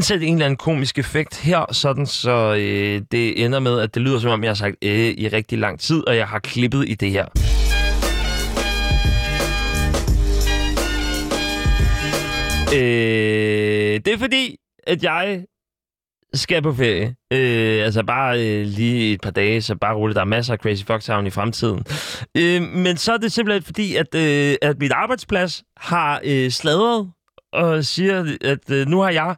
indsætte 0.03 0.25
en 0.25 0.33
eller 0.33 0.45
anden 0.45 0.57
komisk 0.57 1.00
effekt 1.00 1.38
her, 1.38 1.74
sådan 1.74 2.05
så 2.05 2.53
øh, 2.53 3.01
det 3.12 3.45
ender 3.45 3.60
med, 3.60 3.79
at 3.79 3.95
det 3.95 4.01
lyder 4.01 4.19
som 4.19 4.31
om, 4.31 4.43
jeg 4.43 4.50
har 4.50 4.55
sagt 4.55 4.75
øh 4.81 5.13
i 5.17 5.27
rigtig 5.27 5.60
lang 5.60 5.79
tid, 5.79 6.07
og 6.07 6.17
jeg 6.17 6.27
har 6.27 6.39
klippet 6.39 6.89
i 6.89 6.93
det 6.93 7.12
her. 7.12 7.25
Øh, 12.74 14.01
det 14.05 14.07
er 14.07 14.17
fordi, 14.17 14.57
at 14.88 15.03
jeg 15.03 15.45
skal 16.33 16.62
på 16.62 16.74
ferie. 16.74 17.15
Øh, 17.33 17.86
altså 17.86 18.03
bare 18.03 18.39
øh, 18.39 18.65
lige 18.65 19.13
et 19.13 19.22
par 19.22 19.31
dage, 19.31 19.62
så 19.62 19.75
bare 19.75 19.95
roligt. 19.95 20.15
Der 20.15 20.22
er 20.22 20.25
masser 20.25 20.53
af 20.53 20.60
Crazy 20.60 20.83
Fox 20.86 21.05
Town 21.05 21.27
i 21.27 21.29
fremtiden. 21.29 21.83
Øh, 22.38 22.62
men 22.62 22.98
så 22.98 23.13
er 23.13 23.17
det 23.17 23.31
simpelthen 23.31 23.63
fordi, 23.63 23.95
at, 23.95 24.15
øh, 24.15 24.55
at 24.62 24.79
mit 24.79 24.91
arbejdsplads 24.91 25.63
har 25.77 26.22
øh, 26.24 26.51
sladret 26.51 27.12
og 27.53 27.86
siger, 27.86 28.36
at 28.41 28.72
øh, 28.72 28.88
nu 28.88 29.01
har 29.01 29.10
jeg 29.10 29.36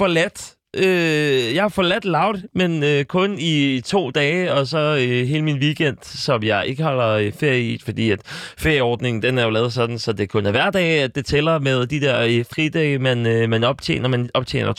forladt 0.00 0.56
Øh, 0.76 1.54
jeg 1.54 1.62
har 1.62 1.68
forladt 1.68 2.04
Loud, 2.04 2.48
men 2.54 2.82
øh, 2.82 3.04
kun 3.04 3.36
i 3.38 3.80
to 3.80 4.10
dage, 4.10 4.52
og 4.52 4.66
så 4.66 4.78
øh, 4.78 5.28
hele 5.28 5.42
min 5.42 5.58
weekend, 5.58 5.96
som 6.02 6.42
jeg 6.42 6.66
ikke 6.66 6.82
holder 6.82 7.08
øh, 7.08 7.32
ferie 7.32 7.62
i, 7.62 7.80
fordi 7.84 8.10
at 8.10 8.20
ferieordningen, 8.58 9.22
den 9.22 9.38
er 9.38 9.44
jo 9.44 9.50
lavet 9.50 9.72
sådan, 9.72 9.98
så 9.98 10.12
det 10.12 10.28
kun 10.28 10.46
er 10.46 10.50
hverdag, 10.50 11.02
at 11.02 11.14
det 11.14 11.26
tæller 11.26 11.58
med 11.58 11.86
de 11.86 12.00
der 12.00 12.20
øh, 12.20 12.44
fridage, 12.54 12.98
man, 12.98 13.26
øh, 13.26 13.48
man 13.48 13.64
optjener. 13.64 14.08
Man 14.08 14.30
optjener 14.34 14.72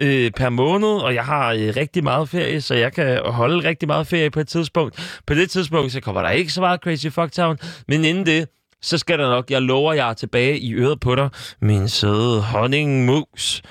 2,8 0.00 0.04
øh, 0.06 0.30
per 0.30 0.48
måned, 0.48 0.88
og 0.88 1.14
jeg 1.14 1.24
har 1.24 1.52
øh, 1.52 1.72
rigtig 1.76 2.04
meget 2.04 2.28
ferie, 2.28 2.60
så 2.60 2.74
jeg 2.74 2.92
kan 2.92 3.20
holde 3.24 3.68
rigtig 3.68 3.86
meget 3.88 4.06
ferie 4.06 4.30
på 4.30 4.40
et 4.40 4.48
tidspunkt. 4.48 5.20
På 5.26 5.34
det 5.34 5.50
tidspunkt, 5.50 5.92
så 5.92 6.00
kommer 6.00 6.22
der 6.22 6.30
ikke 6.30 6.52
så 6.52 6.60
meget 6.60 6.80
Crazy 6.80 7.06
Fucktown, 7.06 7.58
men 7.88 8.04
inden 8.04 8.26
det, 8.26 8.48
så 8.82 8.98
skal 8.98 9.18
der 9.18 9.30
nok, 9.30 9.50
jeg 9.50 9.62
lover 9.62 9.92
jer 9.92 10.12
tilbage 10.12 10.58
i 10.58 10.74
øret 10.74 11.00
på 11.00 11.14
dig, 11.14 11.28
min 11.60 11.88
søde 11.88 12.42
honningmus 12.42 13.62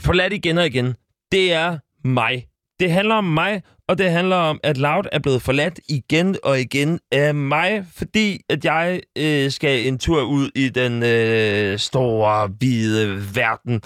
forladt 0.00 0.32
igen 0.32 0.58
og 0.58 0.66
igen, 0.66 0.94
det 1.32 1.52
er 1.52 1.78
mig. 2.04 2.46
Det 2.80 2.90
handler 2.90 3.14
om 3.14 3.24
mig, 3.24 3.62
og 3.88 3.98
det 3.98 4.10
handler 4.10 4.36
om, 4.36 4.60
at 4.62 4.76
Loud 4.78 5.04
er 5.12 5.18
blevet 5.18 5.42
forladt 5.42 5.80
igen 5.88 6.36
og 6.44 6.60
igen 6.60 7.00
af 7.12 7.34
mig, 7.34 7.86
fordi 7.96 8.40
at 8.48 8.64
jeg 8.64 9.00
øh, 9.18 9.50
skal 9.50 9.86
en 9.86 9.98
tur 9.98 10.22
ud 10.22 10.50
i 10.54 10.68
den 10.68 11.02
øh, 11.02 11.78
store, 11.78 12.46
hvide 12.46 13.24
verden. 13.34 13.80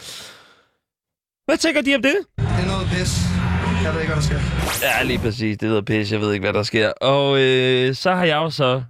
Hvad 1.47 1.57
tænker 1.57 1.83
de 1.83 1.95
om 1.95 2.03
det? 2.03 2.17
Det 2.37 2.45
er 2.45 2.67
noget 2.67 2.89
pis. 2.89 3.13
Jeg 3.85 3.95
ved 3.95 4.01
ikke, 4.01 4.15
hvad 4.15 4.23
der 4.23 4.29
sker. 4.29 4.41
Ja, 4.83 5.03
lige 5.03 5.19
præcis. 5.19 5.59
Det 5.59 5.69
hedder 5.69 5.83
pis. 5.83 6.13
Jeg 6.13 6.21
ved 6.21 6.33
ikke, 6.33 6.45
hvad 6.45 6.53
der 6.53 6.63
sker. 6.63 6.93
Og 7.01 7.41
øh, 7.41 7.95
så 7.95 8.15
har 8.15 8.25
jeg 8.25 8.37
jo 8.37 8.51
så 8.51 8.83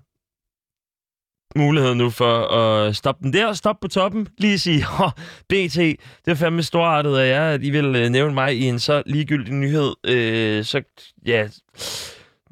mulighed 1.57 1.95
nu 1.95 2.11
for 2.11 2.47
at 2.47 2.97
stoppe 2.97 3.25
den 3.25 3.33
der, 3.33 3.53
stoppe 3.53 3.81
på 3.81 3.89
toppen, 3.89 4.29
lige 4.39 4.59
sige, 4.59 4.85
oh, 5.01 5.11
BT, 5.49 5.77
det 5.77 5.99
er 6.27 6.35
fandme 6.35 6.63
storartet 6.63 7.17
af 7.17 7.29
jer, 7.29 7.51
at 7.51 7.63
I 7.63 7.71
vil 7.71 7.97
øh, 7.97 8.09
nævne 8.09 8.35
mig 8.35 8.57
i 8.57 8.65
en 8.65 8.79
så 8.79 9.03
ligegyldig 9.07 9.55
nyhed. 9.55 9.95
Øh, 10.05 10.65
så 10.65 10.83
ja, 11.27 11.49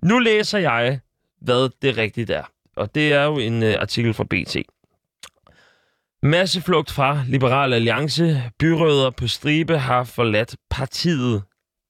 nu 0.03 0.19
læser 0.19 0.59
jeg, 0.59 1.01
hvad 1.41 1.69
det 1.83 1.97
rigtigt 1.97 2.31
er. 2.31 2.43
Og 2.77 2.95
det 2.95 3.13
er 3.13 3.25
jo 3.25 3.39
en 3.39 3.63
øh, 3.63 3.75
artikel 3.81 4.15
fra 4.15 4.25
BT. 4.25 4.57
Masseflugt 6.23 6.91
fra 6.91 7.25
Liberal 7.29 7.73
Alliance. 7.73 8.43
Byrødder 8.59 9.11
på 9.11 9.29
stribe 9.29 9.79
har 9.79 10.05
forladt 10.05 10.57
partiet. 10.71 11.43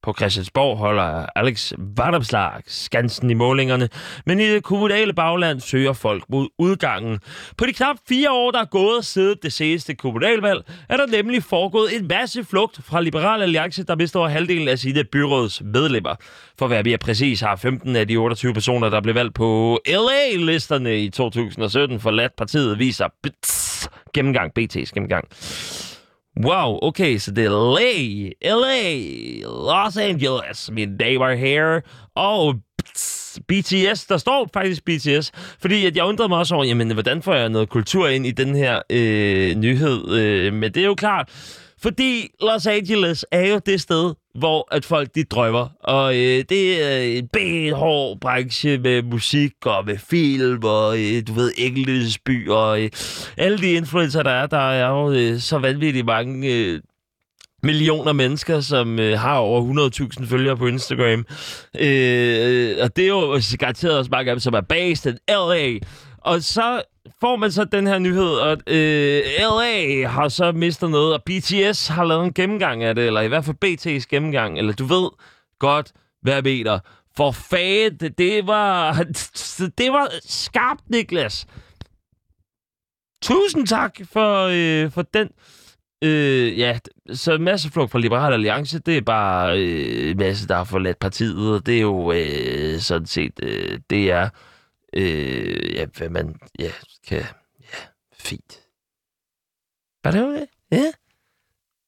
På 0.04 0.12
Christiansborg 0.12 0.78
holder 0.78 1.26
Alex 1.36 1.72
Vardamslag 1.78 2.62
skansen 2.66 3.30
i 3.30 3.34
målingerne, 3.34 3.88
men 4.26 4.40
i 4.40 4.46
det 4.46 4.62
kommunale 4.62 5.12
bagland 5.12 5.60
søger 5.60 5.92
folk 5.92 6.24
mod 6.28 6.48
udgangen. 6.58 7.18
På 7.56 7.66
de 7.66 7.72
knap 7.72 7.96
fire 8.08 8.32
år, 8.32 8.50
der 8.50 8.60
er 8.60 8.64
gået 8.64 9.04
siden 9.04 9.36
det 9.42 9.52
seneste 9.52 9.94
kommunalvalg, 9.94 10.64
er 10.88 10.96
der 10.96 11.06
nemlig 11.06 11.42
foregået 11.42 11.96
en 11.96 12.08
masse 12.08 12.44
flugt 12.44 12.80
fra 12.84 13.00
Liberal 13.00 13.42
Alliance, 13.42 13.84
der 13.84 13.96
består 13.96 14.28
halvdelen 14.28 14.68
af 14.68 14.78
sine 14.78 15.04
byråds 15.04 15.62
medlemmer. 15.64 16.14
For 16.58 16.64
at 16.64 16.70
være 16.70 16.82
mere 16.82 16.98
præcis 16.98 17.40
har 17.40 17.56
15 17.56 17.96
af 17.96 18.08
de 18.08 18.16
28 18.16 18.54
personer, 18.54 18.88
der 18.88 19.00
blev 19.00 19.14
valgt 19.14 19.34
på 19.34 19.80
LA-listerne 19.86 20.98
i 20.98 21.10
2017 21.10 22.00
forladt 22.00 22.36
partiet, 22.36 22.78
viser 22.78 23.08
bts, 23.22 23.88
gennemgang, 24.14 24.52
BT's 24.58 24.90
gennemgang. 24.94 25.28
Wow, 26.42 26.78
okay, 26.82 27.18
så 27.18 27.30
det 27.30 27.44
er 27.44 27.50
LA, 27.50 28.28
LA, 28.54 28.90
Los 29.42 29.96
Angeles, 29.96 30.70
mine 30.72 30.98
damer 30.98 31.34
her, 31.34 31.80
og 32.16 32.54
BTS, 33.48 34.06
der 34.06 34.16
står 34.16 34.50
faktisk 34.54 34.84
BTS, 34.84 35.32
fordi 35.60 35.86
at 35.86 35.96
jeg 35.96 36.04
undrede 36.04 36.28
mig 36.28 36.38
også 36.38 36.54
over, 36.54 36.64
jamen, 36.64 36.92
hvordan 36.92 37.22
får 37.22 37.34
jeg 37.34 37.48
noget 37.48 37.68
kultur 37.68 38.08
ind 38.08 38.26
i 38.26 38.30
den 38.30 38.54
her 38.54 38.82
øh, 38.90 39.54
nyhed? 39.54 40.12
Øh, 40.12 40.52
men 40.52 40.74
det 40.74 40.82
er 40.82 40.86
jo 40.86 40.94
klart, 40.94 41.28
fordi 41.82 42.28
Los 42.40 42.66
Angeles 42.66 43.26
er 43.32 43.48
jo 43.48 43.60
det 43.66 43.80
sted, 43.80 44.14
hvor 44.38 44.68
at 44.70 44.84
folk 44.84 45.14
de 45.14 45.24
drømmer. 45.24 45.68
Og 45.80 46.16
øh, 46.16 46.44
det 46.48 46.84
er 46.84 47.18
en 47.18 47.28
benhård 47.28 48.20
branche 48.20 48.78
med 48.78 49.02
musik 49.02 49.52
og 49.64 49.84
med 49.86 49.98
film 49.98 50.64
og, 50.64 50.98
øh, 50.98 51.22
du 51.26 51.32
ved, 51.32 51.52
by 52.24 52.48
og 52.48 52.82
øh, 52.82 52.90
alle 53.36 53.58
de 53.58 53.72
influencer, 53.72 54.22
der 54.22 54.30
er, 54.30 54.46
der 54.46 54.70
er 54.70 54.88
jo 54.88 55.12
øh, 55.12 55.40
så 55.40 55.58
vanvittigt 55.58 56.06
mange... 56.06 56.54
Øh, 56.54 56.80
millioner 57.64 58.12
mennesker, 58.12 58.60
som 58.60 58.98
øh, 58.98 59.18
har 59.18 59.36
over 59.36 59.90
100.000 60.20 60.26
følgere 60.26 60.56
på 60.56 60.66
Instagram. 60.66 61.26
Øh, 61.78 62.70
øh, 62.70 62.76
og 62.82 62.96
det 62.96 63.04
er 63.04 63.08
jo 63.08 63.40
garanteret 63.58 63.98
også 63.98 64.10
mange 64.10 64.30
af 64.30 64.34
dem, 64.34 64.40
som 64.40 64.54
er 64.54 64.60
based 64.60 65.12
in 65.12 65.18
LA. 65.28 65.78
Og 66.24 66.42
så 66.42 66.82
får 67.20 67.36
man 67.36 67.52
så 67.52 67.64
den 67.64 67.86
her 67.86 67.98
nyhed, 67.98 68.40
at 68.40 68.58
øh, 68.66 69.22
LA 69.38 70.06
har 70.06 70.28
så 70.28 70.52
mistet 70.52 70.90
noget, 70.90 71.14
og 71.14 71.22
BTS 71.22 71.88
har 71.88 72.04
lavet 72.04 72.24
en 72.24 72.32
gennemgang 72.32 72.82
af 72.82 72.94
det, 72.94 73.06
eller 73.06 73.20
i 73.20 73.28
hvert 73.28 73.44
fald 73.44 73.56
BT's 73.64 74.06
gennemgang, 74.10 74.58
eller 74.58 74.72
du 74.72 74.84
ved 74.84 75.10
godt, 75.58 75.92
hvad 76.22 76.34
jeg 76.34 76.42
mener. 76.42 76.78
For 77.16 77.30
fat, 77.30 78.18
det 78.18 78.46
var, 78.46 78.92
det 79.78 79.92
var 79.92 80.08
skarpt, 80.24 80.90
Niklas. 80.90 81.46
Tusind 83.22 83.66
tak 83.66 84.00
for, 84.12 84.48
øh, 84.52 84.90
for 84.90 85.02
den. 85.02 85.28
Øh, 86.04 86.58
ja, 86.58 86.78
så 87.12 87.38
masse 87.38 87.70
flugt 87.70 87.90
fra 87.90 87.98
Liberal 87.98 88.32
Alliance, 88.32 88.78
det 88.78 88.96
er 88.96 89.00
bare 89.00 89.58
øh, 89.60 90.18
masse, 90.18 90.48
der 90.48 90.56
har 90.56 90.64
forladt 90.64 90.98
partiet, 90.98 91.54
og 91.54 91.66
det 91.66 91.76
er 91.76 91.80
jo 91.80 92.12
øh, 92.12 92.78
sådan 92.78 93.06
set, 93.06 93.32
øh, 93.42 93.78
det 93.90 94.10
er 94.10 94.28
øh, 94.96 95.74
ja, 95.74 95.86
hvad 95.86 96.08
man 96.08 96.40
ja, 96.58 96.70
kan... 97.06 97.24
Ja, 97.60 97.78
fint. 98.12 98.60
Var 100.04 100.10
det 100.10 100.22
okay? 100.24 100.46
Ja. 100.70 100.92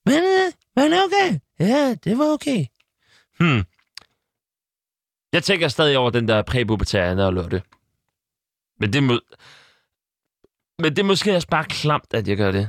Men, 0.05 0.15
øh, 0.15 0.53
var 0.77 0.83
det 0.83 1.05
okay? 1.05 1.39
Ja, 1.59 1.95
det 2.05 2.19
var 2.19 2.25
okay. 2.25 2.67
Hmm. 3.39 3.65
Jeg 5.33 5.45
tænker 5.45 5.69
stadig 5.69 5.99
over 5.99 6.11
den 6.11 6.29
der 6.29 6.43
præpubertære 6.43 7.27
og 7.27 7.33
Lotte. 7.33 7.63
Men 8.81 8.93
det, 8.93 9.03
må... 9.03 9.21
Men 10.79 10.97
det 10.97 10.99
er 10.99 11.07
måske 11.07 11.37
også 11.37 11.49
bare 11.49 11.65
klamt, 11.65 12.15
at 12.15 12.29
jeg 12.29 12.37
gør 12.37 12.51
det. 12.53 12.69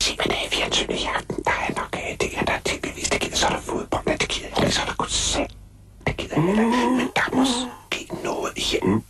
Timerne 0.00 0.34
i 0.46 0.48
fjernsynet 0.48 1.00
i 1.00 1.04
aften, 1.04 1.44
der 1.44 1.50
er 1.50 1.74
nok 1.80 1.96
øh, 1.96 2.18
det 2.20 2.38
er 2.38 2.44
der 2.44 2.58
tv-vis, 2.64 3.10
det 3.10 3.20
gider, 3.20 3.36
så 3.36 3.46
er 3.46 3.50
der 3.50 3.60
fodbold, 3.60 4.04
men 4.06 4.18
det 4.18 4.28
gider 4.28 4.48
ikke, 4.48 4.74
så 4.74 4.82
er 4.82 4.86
der 4.86 4.94
koncert. 4.94 5.56
Det 6.06 6.16
gider 6.16 6.36
jeg 6.36 6.48
ikke, 6.50 6.62
men 6.98 7.08
der 7.16 7.22
er 7.30 7.34
måske 7.36 8.24
noget 8.24 8.54
hjemme 8.70 9.02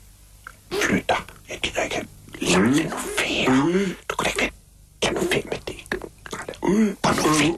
Flyt 0.82 1.08
dig. 1.08 1.16
Jeg 1.48 1.58
gider 1.62 1.82
ikke 1.82 1.96
have 1.96 2.06
langt 2.40 2.66
nu 2.68 2.74
være. 3.18 3.88
Du 4.10 4.16
kan 4.16 4.24
da 4.24 4.28
ikke 4.28 4.40
være... 4.40 4.50
Lad 5.02 5.12
nu 5.12 5.20
være 5.32 5.42
med 5.44 5.58
det. 5.66 5.76
På 7.02 7.10
nu 7.10 7.22
ferie. 7.22 7.56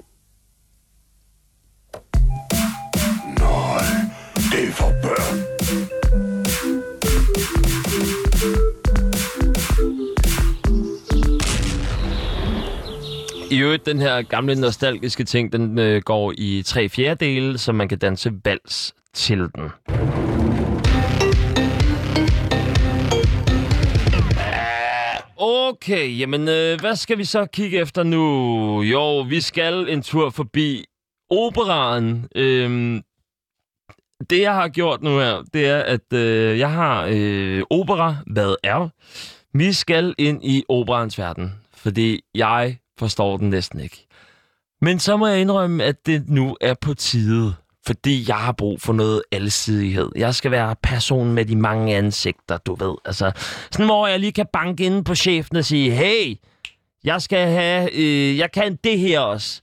Nej, 3.39 3.85
det 4.51 4.69
er 4.69 4.73
for 4.73 4.93
børn. 5.03 5.39
I 13.51 13.59
øvrigt, 13.59 13.87
den 13.87 14.01
her 14.01 14.23
gamle 14.23 14.55
nostalgiske 14.55 15.25
ting, 15.25 15.53
den 15.53 15.79
øh, 15.79 16.03
går 16.03 16.33
i 16.39 16.63
tre 16.67 16.89
fjerdedele, 16.89 17.59
så 17.59 17.73
man 17.73 17.89
kan 17.89 17.99
danse 17.99 18.33
vals 18.45 18.95
til 19.15 19.39
den. 19.39 19.71
Okay, 25.69 26.19
jamen 26.19 26.49
øh, 26.49 26.81
hvad 26.81 26.97
skal 26.97 27.19
vi 27.19 27.25
så 27.25 27.47
kigge 27.47 27.79
efter 27.79 28.03
nu? 28.03 28.83
Jo, 28.83 29.21
vi 29.21 29.41
skal 29.41 29.89
en 29.89 30.03
tur 30.03 30.31
forbi 30.31 30.85
operaen. 31.31 32.29
Øhm, 32.37 33.03
det 34.31 34.41
jeg 34.41 34.55
har 34.55 34.69
gjort 34.69 35.03
nu 35.03 35.11
her, 35.19 35.43
det 35.53 35.67
er, 35.67 35.79
at 35.79 36.13
øh, 36.13 36.59
jeg 36.59 36.71
har 36.73 37.09
øh, 37.11 37.63
opera, 37.71 38.17
hvad 38.27 38.55
er? 38.63 38.89
Vi 39.55 39.73
skal 39.73 40.15
ind 40.19 40.45
i 40.45 40.65
operans 40.69 41.19
verden, 41.19 41.55
fordi 41.75 42.21
jeg 42.35 42.79
forstår 42.99 43.37
den 43.37 43.51
næsten 43.51 43.81
ikke. 43.81 44.07
Men 44.81 44.99
så 44.99 45.17
må 45.17 45.27
jeg 45.27 45.41
indrømme, 45.41 45.85
at 45.85 46.07
det 46.07 46.29
nu 46.29 46.57
er 46.61 46.75
på 46.81 46.95
tide, 46.95 47.55
fordi 47.87 48.25
jeg 48.29 48.37
har 48.37 48.53
brug 48.53 48.81
for 48.81 48.93
noget 48.93 49.23
alsidighed. 49.33 50.09
Jeg 50.17 50.35
skal 50.35 50.51
være 50.51 50.77
personen 50.83 51.35
med 51.35 51.45
de 51.45 51.57
mange 51.57 51.97
ansigter, 51.97 52.57
du 52.57 52.75
ved. 52.75 52.95
Altså, 53.05 53.33
sådan 53.71 53.87
hvor 53.87 54.07
jeg 54.07 54.21
lige 54.21 54.33
kan 54.33 54.47
banke 54.53 54.85
ind 54.85 55.05
på 55.05 55.15
chefen 55.15 55.57
og 55.57 55.65
sige, 55.65 55.91
hey, 55.91 56.37
jeg 57.05 57.23
skal 57.23 57.49
have, 57.49 57.95
øh, 57.95 58.39
jeg 58.39 58.53
kan 58.53 58.79
det 58.85 58.99
her 58.99 59.21
også. 59.21 59.61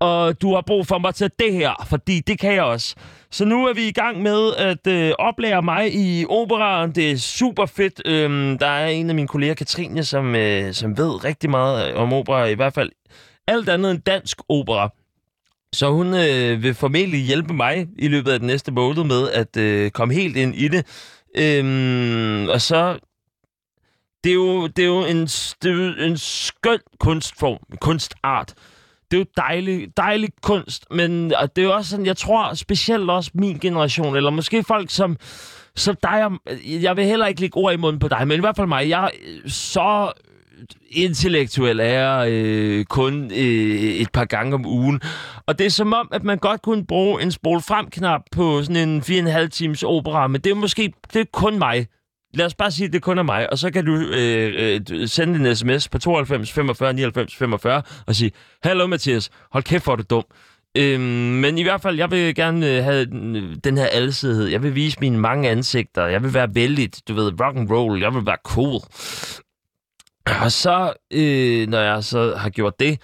Og 0.00 0.42
du 0.42 0.54
har 0.54 0.60
brug 0.66 0.86
for 0.86 0.98
mig 0.98 1.14
til 1.14 1.30
det 1.38 1.52
her, 1.52 1.86
fordi 1.86 2.20
det 2.20 2.38
kan 2.38 2.54
jeg 2.54 2.62
også. 2.62 2.94
Så 3.30 3.44
nu 3.44 3.66
er 3.66 3.74
vi 3.74 3.88
i 3.88 3.92
gang 3.92 4.22
med 4.22 4.54
at 4.54 4.86
øh, 4.86 5.12
oplære 5.18 5.62
mig 5.62 5.94
i 5.94 6.24
operaen. 6.28 6.92
Det 6.92 7.10
er 7.10 7.16
super 7.16 7.66
fedt. 7.66 8.02
Øhm, 8.04 8.58
der 8.58 8.66
er 8.66 8.86
en 8.86 9.08
af 9.08 9.14
mine 9.14 9.28
kolleger, 9.28 9.54
Katrine, 9.54 10.04
som, 10.04 10.34
øh, 10.34 10.74
som 10.74 10.98
ved 10.98 11.24
rigtig 11.24 11.50
meget 11.50 11.90
øh, 11.90 12.00
om 12.00 12.12
opera. 12.12 12.44
I 12.44 12.54
hvert 12.54 12.74
fald 12.74 12.90
alt 13.46 13.68
andet 13.68 13.90
end 13.90 14.00
dansk 14.00 14.38
opera. 14.48 14.90
Så 15.72 15.90
hun 15.90 16.14
øh, 16.14 16.62
vil 16.62 16.74
formentlig 16.74 17.20
hjælpe 17.20 17.54
mig 17.54 17.86
i 17.98 18.08
løbet 18.08 18.30
af 18.32 18.38
den 18.38 18.46
næste 18.46 18.72
måned 18.72 19.04
med 19.04 19.30
at 19.30 19.56
øh, 19.56 19.90
komme 19.90 20.14
helt 20.14 20.36
ind 20.36 20.54
i 20.54 20.68
det. 20.68 20.86
Øhm, 21.36 22.48
og 22.48 22.60
så... 22.60 22.98
Det 24.24 24.30
er 24.30 24.34
jo, 24.34 24.66
det 24.66 24.82
er 24.82 24.86
jo 24.86 25.04
en, 25.04 25.26
det 25.26 25.64
er 25.64 25.72
jo 25.72 26.06
en 26.06 26.16
skøn 26.16 26.78
kunstform, 27.00 27.58
kunstart. 27.80 28.54
Det 29.10 29.16
er 29.16 29.20
jo 29.20 29.26
dejlig, 29.36 29.96
dejlig 29.96 30.28
kunst, 30.42 30.84
men 30.90 31.34
og 31.34 31.56
det 31.56 31.62
er 31.62 31.66
jo 31.66 31.74
også 31.74 31.90
sådan, 31.90 32.06
jeg 32.06 32.16
tror 32.16 32.54
specielt 32.54 33.10
også 33.10 33.30
min 33.34 33.58
generation, 33.58 34.16
eller 34.16 34.30
måske 34.30 34.64
folk 34.64 34.90
som, 34.90 35.16
som 35.76 35.96
dig, 36.02 36.30
jeg 36.64 36.96
vil 36.96 37.04
heller 37.04 37.26
ikke 37.26 37.40
lægge 37.40 37.56
ord 37.56 37.74
i 37.74 37.76
munden 37.76 37.98
på 37.98 38.08
dig, 38.08 38.28
men 38.28 38.36
i 38.36 38.40
hvert 38.40 38.56
fald 38.56 38.66
mig, 38.66 38.88
jeg 38.88 39.04
er 39.04 39.10
så 39.48 40.12
intellektuel 40.90 41.80
er 41.82 42.26
øh, 42.28 42.84
kun 42.84 43.24
øh, 43.24 43.76
et 43.76 44.12
par 44.12 44.24
gange 44.24 44.54
om 44.54 44.66
ugen. 44.66 45.00
Og 45.46 45.58
det 45.58 45.66
er 45.66 45.70
som 45.70 45.92
om, 45.92 46.08
at 46.12 46.24
man 46.24 46.38
godt 46.38 46.62
kunne 46.62 46.86
bruge 46.86 47.22
en 47.22 47.32
spol 47.32 47.60
frem-knap 47.60 48.20
på 48.32 48.62
sådan 48.62 48.88
en 48.88 49.00
4,5 49.00 49.46
times 49.48 49.82
opera, 49.82 50.26
men 50.26 50.40
det 50.40 50.50
er 50.50 50.54
måske 50.54 50.92
det 51.12 51.20
er 51.20 51.24
kun 51.32 51.58
mig. 51.58 51.86
Lad 52.34 52.46
os 52.46 52.54
bare 52.54 52.70
sige, 52.70 52.86
at 52.86 52.92
det 52.92 53.02
kun 53.02 53.18
er 53.18 53.22
mig, 53.22 53.52
og 53.52 53.58
så 53.58 53.70
kan 53.70 53.84
du 53.84 53.94
øh, 53.94 54.80
øh, 54.90 55.08
sende 55.08 55.48
en 55.48 55.56
sms 55.56 55.88
på 55.88 55.98
92 55.98 56.52
45 56.52 56.92
99 56.92 57.36
45 57.36 57.82
og 58.06 58.14
sige, 58.14 58.30
Hallo 58.62 58.86
Mathias, 58.86 59.30
hold 59.52 59.64
kæft, 59.64 59.84
hvor 59.84 59.92
er 59.92 59.96
du 59.96 60.04
dum. 60.10 60.24
Øhm, 60.76 61.00
men 61.42 61.58
i 61.58 61.62
hvert 61.62 61.80
fald, 61.80 61.96
jeg 61.96 62.10
vil 62.10 62.34
gerne 62.34 62.76
øh, 62.76 62.84
have 62.84 63.04
den, 63.04 63.36
øh, 63.36 63.56
den 63.64 63.78
her 63.78 63.86
alsidighed. 63.86 64.46
Jeg 64.46 64.62
vil 64.62 64.74
vise 64.74 64.96
mine 65.00 65.18
mange 65.18 65.50
ansigter. 65.50 66.06
Jeg 66.06 66.22
vil 66.22 66.34
være 66.34 66.54
vældig, 66.54 66.90
du 67.08 67.14
ved, 67.14 67.40
rock 67.40 67.56
and 67.56 67.70
roll. 67.70 68.00
Jeg 68.00 68.14
vil 68.14 68.26
være 68.26 68.36
cool. 68.44 68.80
Og 70.44 70.52
så, 70.52 70.94
øh, 71.12 71.68
når 71.68 71.80
jeg 71.80 72.04
så 72.04 72.36
har 72.36 72.50
gjort 72.50 72.80
det, 72.80 73.02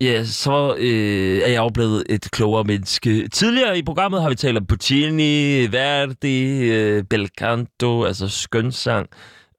ja, 0.00 0.24
så 0.24 0.76
øh, 0.78 1.38
er 1.38 1.48
jeg 1.48 1.58
jo 1.58 1.68
blevet 1.68 2.04
et 2.08 2.28
klogere 2.30 2.64
menneske. 2.64 3.28
Tidligere 3.28 3.78
i 3.78 3.82
programmet 3.82 4.22
har 4.22 4.28
vi 4.28 4.34
talt 4.34 4.58
om 4.58 4.66
Puccini, 4.66 5.66
Verdi, 5.72 6.70
øh, 6.70 7.04
Bel 7.04 7.28
Canto, 7.38 8.04
altså 8.04 8.28
skønsang. 8.28 9.08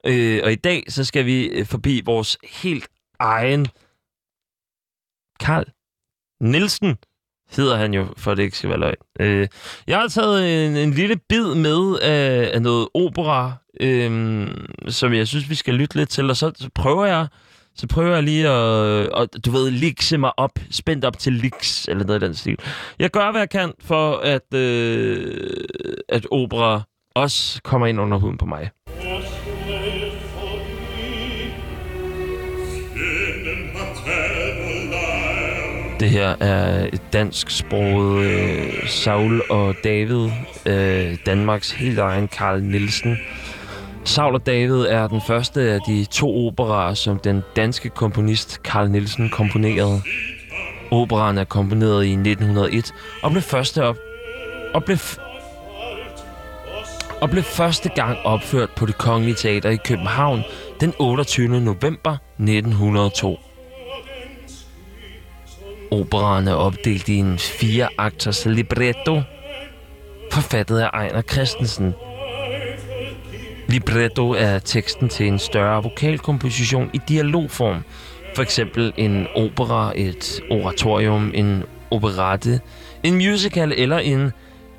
Øh, 0.06 0.40
og 0.44 0.52
i 0.52 0.54
dag, 0.54 0.84
så 0.88 1.04
skal 1.04 1.26
vi 1.26 1.44
øh, 1.46 1.66
forbi 1.66 2.02
vores 2.04 2.38
helt 2.44 2.88
egen 3.18 3.66
Karl 5.40 5.64
Nielsen 6.40 6.96
hedder 7.56 7.76
han 7.76 7.94
jo, 7.94 8.06
for 8.16 8.34
det 8.34 8.42
ikke 8.42 8.58
skal 8.58 8.70
være 8.70 8.78
løgn. 8.78 8.96
Øh, 9.20 9.48
jeg 9.86 9.98
har 9.98 10.08
taget 10.08 10.66
en, 10.66 10.76
en 10.76 10.90
lille 10.90 11.16
bid 11.28 11.54
med 11.54 11.98
af, 12.02 12.50
af 12.54 12.62
noget 12.62 12.88
opera, 12.94 13.52
øh, 13.80 14.46
som 14.88 15.14
jeg 15.14 15.28
synes, 15.28 15.50
vi 15.50 15.54
skal 15.54 15.74
lytte 15.74 15.96
lidt 15.96 16.08
til, 16.08 16.30
og 16.30 16.36
så, 16.36 16.52
så 16.56 16.68
prøver 16.74 17.06
jeg 17.06 17.26
så 17.76 17.86
prøver 17.86 18.14
jeg 18.14 18.22
lige 18.22 18.48
at, 18.48 19.08
at 19.22 19.44
du 19.44 19.50
ved, 19.50 19.70
likse 19.70 20.18
mig 20.18 20.38
op, 20.38 20.58
spændt 20.70 21.04
op 21.04 21.18
til 21.18 21.32
liks, 21.32 21.88
eller 21.88 22.04
noget 22.04 22.22
i 22.22 22.26
den 22.26 22.34
stil. 22.34 22.58
Jeg 22.98 23.10
gør, 23.10 23.30
hvad 23.30 23.40
jeg 23.40 23.50
kan 23.50 23.72
for, 23.80 24.16
at, 24.16 24.54
øh, 24.54 25.50
at 26.08 26.26
opera 26.30 26.82
også 27.14 27.62
kommer 27.62 27.86
ind 27.86 28.00
under 28.00 28.18
huden 28.18 28.38
på 28.38 28.46
mig. 28.46 28.70
Det 36.04 36.12
her 36.12 36.36
er 36.40 36.88
et 36.92 37.02
dansk 37.12 37.50
sproget 37.50 38.24
øh, 38.24 38.88
Saul 38.88 39.42
og 39.50 39.74
David, 39.84 40.30
øh, 40.66 41.16
Danmarks 41.26 41.70
helt 41.70 41.98
egen 41.98 42.28
Karl 42.28 42.62
Nielsen. 42.62 43.16
Saul 44.04 44.34
og 44.34 44.46
David 44.46 44.80
er 44.80 45.08
den 45.08 45.20
første 45.26 45.60
af 45.60 45.78
de 45.88 46.04
to 46.04 46.46
operaer, 46.46 46.94
som 46.94 47.18
den 47.18 47.42
danske 47.56 47.88
komponist 47.88 48.60
Carl 48.64 48.90
Nielsen 48.90 49.30
komponerede. 49.30 50.02
Operaen 50.90 51.38
er 51.38 51.44
komponeret 51.44 52.04
i 52.04 52.12
1901 52.12 52.94
og 53.22 53.30
blev 53.30 53.42
første 53.42 53.84
op 53.84 53.96
og 54.74 54.84
blev 54.84 54.96
f- 54.96 55.20
og 57.20 57.30
blev 57.30 57.42
første 57.42 57.88
gang 57.88 58.18
opført 58.24 58.70
på 58.76 58.86
det 58.86 58.98
Kongelige 58.98 59.34
Teater 59.34 59.70
i 59.70 59.76
København 59.76 60.42
den 60.80 60.94
28. 60.98 61.60
november 61.60 62.16
1902. 62.38 63.38
Operaen 65.94 66.48
er 66.48 66.54
opdelt 66.54 67.08
i 67.08 67.16
en 67.22 67.38
fire 67.38 67.88
akters 67.98 68.46
libretto, 68.46 69.22
forfattet 70.32 70.78
af 70.78 70.90
Ejner 70.92 71.22
Christensen. 71.22 71.94
Libretto 73.68 74.30
er 74.30 74.58
teksten 74.58 75.08
til 75.08 75.26
en 75.26 75.38
større 75.38 75.82
vokalkomposition 75.82 76.90
i 76.92 77.00
dialogform. 77.08 77.84
For 78.34 78.42
eksempel 78.42 78.92
en 78.96 79.26
opera, 79.36 79.92
et 79.96 80.40
oratorium, 80.50 81.30
en 81.34 81.62
operette, 81.90 82.60
en 83.02 83.14
musical 83.14 83.72
eller 83.76 83.98
en 83.98 84.32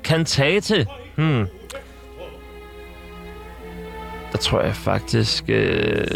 kantate. 0.04 0.86
Hmm. 1.16 1.46
Der 4.36 4.42
tror 4.42 4.60
jeg 4.60 4.74
faktisk... 4.74 5.44
Øh, 5.48 6.06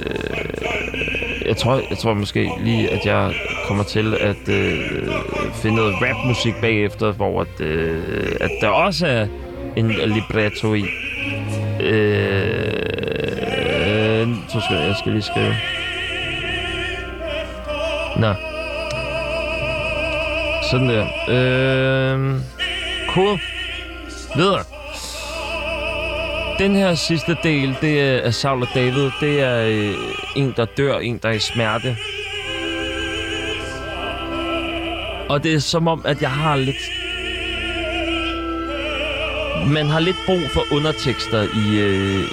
jeg, 1.46 1.56
tror, 1.56 1.80
jeg 1.90 1.98
tror 1.98 2.14
måske 2.14 2.50
lige, 2.60 2.90
at 2.90 3.06
jeg 3.06 3.34
kommer 3.66 3.84
til 3.84 4.14
at 4.14 4.48
øh, 4.48 4.78
finde 5.54 5.76
noget 5.76 5.94
rapmusik 6.02 6.54
bagefter, 6.60 7.12
hvor 7.12 7.40
at, 7.40 7.60
øh, 7.60 8.36
at 8.40 8.50
der 8.60 8.68
også 8.68 9.06
er 9.06 9.26
en 9.76 9.88
libretto 9.88 10.74
i. 10.74 10.84
Øh, 11.80 12.68
så 14.48 14.60
skal 14.60 14.76
jeg 14.76 14.94
skal 14.98 15.12
lige 15.12 15.22
skrive. 15.22 15.54
Nå. 18.16 18.34
Sådan 20.70 20.88
der. 20.88 21.06
Øh, 21.28 22.40
cool. 23.14 23.38
Videre. 24.36 24.69
Den 26.60 26.76
her 26.76 26.94
sidste 26.94 27.36
del, 27.42 27.76
det 27.80 28.00
er 28.26 28.30
Saul 28.30 28.62
og 28.62 28.68
David. 28.74 29.10
Det 29.20 29.40
er 29.40 29.66
øh, 29.66 29.94
en, 30.36 30.52
der 30.56 30.64
dør, 30.64 30.98
en, 30.98 31.18
der 31.18 31.28
er 31.28 31.32
i 31.32 31.38
smerte. 31.38 31.96
Og 35.28 35.42
det 35.42 35.54
er 35.54 35.58
som 35.58 35.88
om, 35.88 36.02
at 36.04 36.22
jeg 36.22 36.30
har 36.30 36.56
lidt 36.56 36.76
man 39.72 39.86
har 39.86 40.00
lidt 40.00 40.16
brug 40.26 40.40
for 40.50 40.62
undertekster 40.72 41.42
i, 41.42 41.80
øh, 41.80 42.24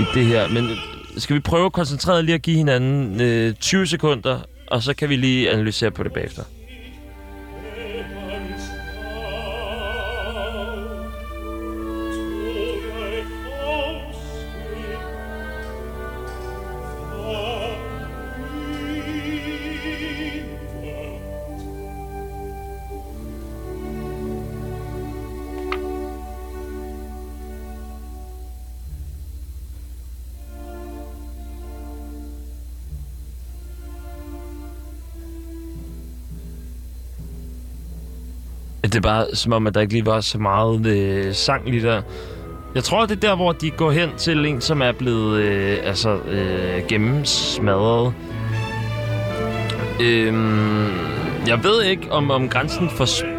i 0.00 0.04
det 0.14 0.26
her. 0.26 0.48
Men 0.48 0.64
øh, 0.64 0.76
skal 1.16 1.36
vi 1.36 1.40
prøve 1.40 1.66
at 1.66 1.72
koncentrere 1.72 2.22
lige 2.22 2.34
at 2.34 2.42
give 2.42 2.56
hinanden 2.56 3.20
øh, 3.20 3.54
20 3.54 3.86
sekunder, 3.86 4.40
og 4.66 4.82
så 4.82 4.94
kan 4.94 5.08
vi 5.08 5.16
lige 5.16 5.50
analysere 5.50 5.90
på 5.90 6.02
det 6.02 6.12
bagefter. 6.12 6.42
Det 38.96 39.04
er 39.04 39.08
bare 39.08 39.26
som 39.34 39.52
om, 39.52 39.66
at 39.66 39.74
der 39.74 39.80
ikke 39.80 39.92
lige 39.92 40.06
var 40.06 40.20
så 40.20 40.38
meget 40.38 40.86
øh, 40.86 41.34
sang 41.34 41.70
lige 41.70 41.82
der. 41.82 42.02
Jeg 42.74 42.84
tror, 42.84 43.06
det 43.06 43.16
er 43.16 43.28
der, 43.28 43.36
hvor 43.36 43.52
de 43.52 43.70
går 43.70 43.90
hen 43.90 44.10
til 44.16 44.46
en, 44.46 44.60
som 44.60 44.82
er 44.82 44.92
blevet 44.92 45.40
øh, 45.40 45.78
altså, 45.82 46.16
øh, 46.16 46.86
gennemsmadret. 46.88 48.14
Øhm, 50.02 50.86
jeg 51.46 51.64
ved 51.64 51.82
ikke, 51.82 52.12
om, 52.12 52.30
om 52.30 52.48
grænsen 52.48 52.90
for... 52.90 53.35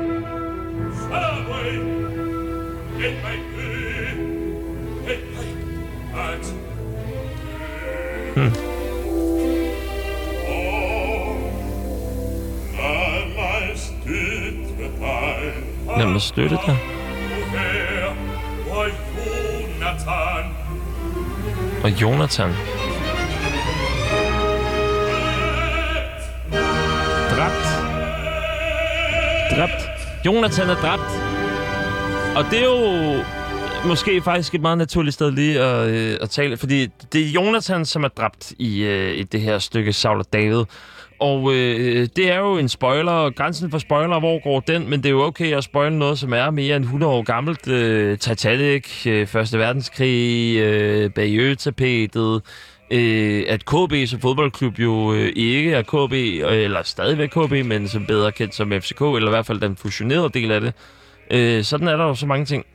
støtte 16.27 16.57
dig. 16.65 16.77
Og 21.83 22.01
Jonathan. 22.01 22.49
Dræbt. 27.31 27.67
Dræbt. 29.51 29.89
Jonathan 30.25 30.69
er 30.69 30.75
dræbt. 30.75 31.11
Og 32.37 32.45
det 32.51 32.59
er 32.59 32.65
jo 32.65 33.23
måske 33.87 34.21
faktisk 34.21 34.55
et 34.55 34.61
meget 34.61 34.77
naturligt 34.77 35.13
sted 35.13 35.31
lige 35.31 35.61
at, 35.61 35.89
øh, 35.89 36.17
at 36.21 36.29
tale, 36.29 36.57
fordi 36.57 36.87
det 37.13 37.21
er 37.21 37.29
Jonathan, 37.29 37.85
som 37.85 38.03
er 38.03 38.07
dræbt 38.07 38.53
i, 38.59 38.83
øh, 38.83 39.17
i 39.17 39.23
det 39.23 39.41
her 39.41 39.59
stykke 39.59 39.93
Saul 39.93 40.19
og 40.19 40.25
David. 40.33 40.63
Og 41.19 41.53
øh, 41.53 42.07
det 42.15 42.31
er 42.31 42.37
jo 42.37 42.57
en 42.57 42.69
spoiler, 42.69 43.11
og 43.11 43.35
grænsen 43.35 43.71
for 43.71 43.77
spoiler, 43.77 44.19
hvor 44.19 44.43
går 44.43 44.59
den? 44.59 44.89
Men 44.89 44.99
det 44.99 45.05
er 45.05 45.13
jo 45.13 45.23
okay 45.23 45.53
at 45.53 45.63
spoile 45.63 45.99
noget, 45.99 46.19
som 46.19 46.33
er 46.33 46.49
mere 46.49 46.75
end 46.75 46.83
100 46.83 47.13
år 47.13 47.23
gammelt. 47.23 47.67
Øh, 47.67 48.17
Titanic, 48.17 49.07
øh, 49.07 49.27
Første 49.27 49.59
Verdenskrig, 49.59 50.57
øh, 50.57 51.11
Bayeux-tapetet, 51.11 52.41
øh, 52.91 53.43
at 53.47 53.65
KB 53.65 54.07
som 54.07 54.19
fodboldklub 54.19 54.79
jo 54.79 55.13
øh, 55.13 55.33
ikke 55.35 55.73
er 55.73 55.81
KB, 55.81 56.13
øh, 56.13 56.63
eller 56.63 56.83
stadigvæk 56.83 57.29
KB, 57.29 57.65
men 57.65 57.87
som 57.87 58.05
bedre 58.05 58.31
kendt 58.31 58.55
som 58.55 58.71
FCK, 58.71 59.01
eller 59.01 59.27
i 59.27 59.29
hvert 59.29 59.45
fald 59.45 59.61
den 59.61 59.75
fusionerede 59.75 60.29
del 60.29 60.51
af 60.51 60.61
det. 60.61 60.73
Øh, 61.31 61.63
sådan 61.63 61.87
er 61.87 61.97
der 61.97 62.03
jo 62.03 62.15
så 62.15 62.25
mange 62.25 62.45
ting 62.45 62.65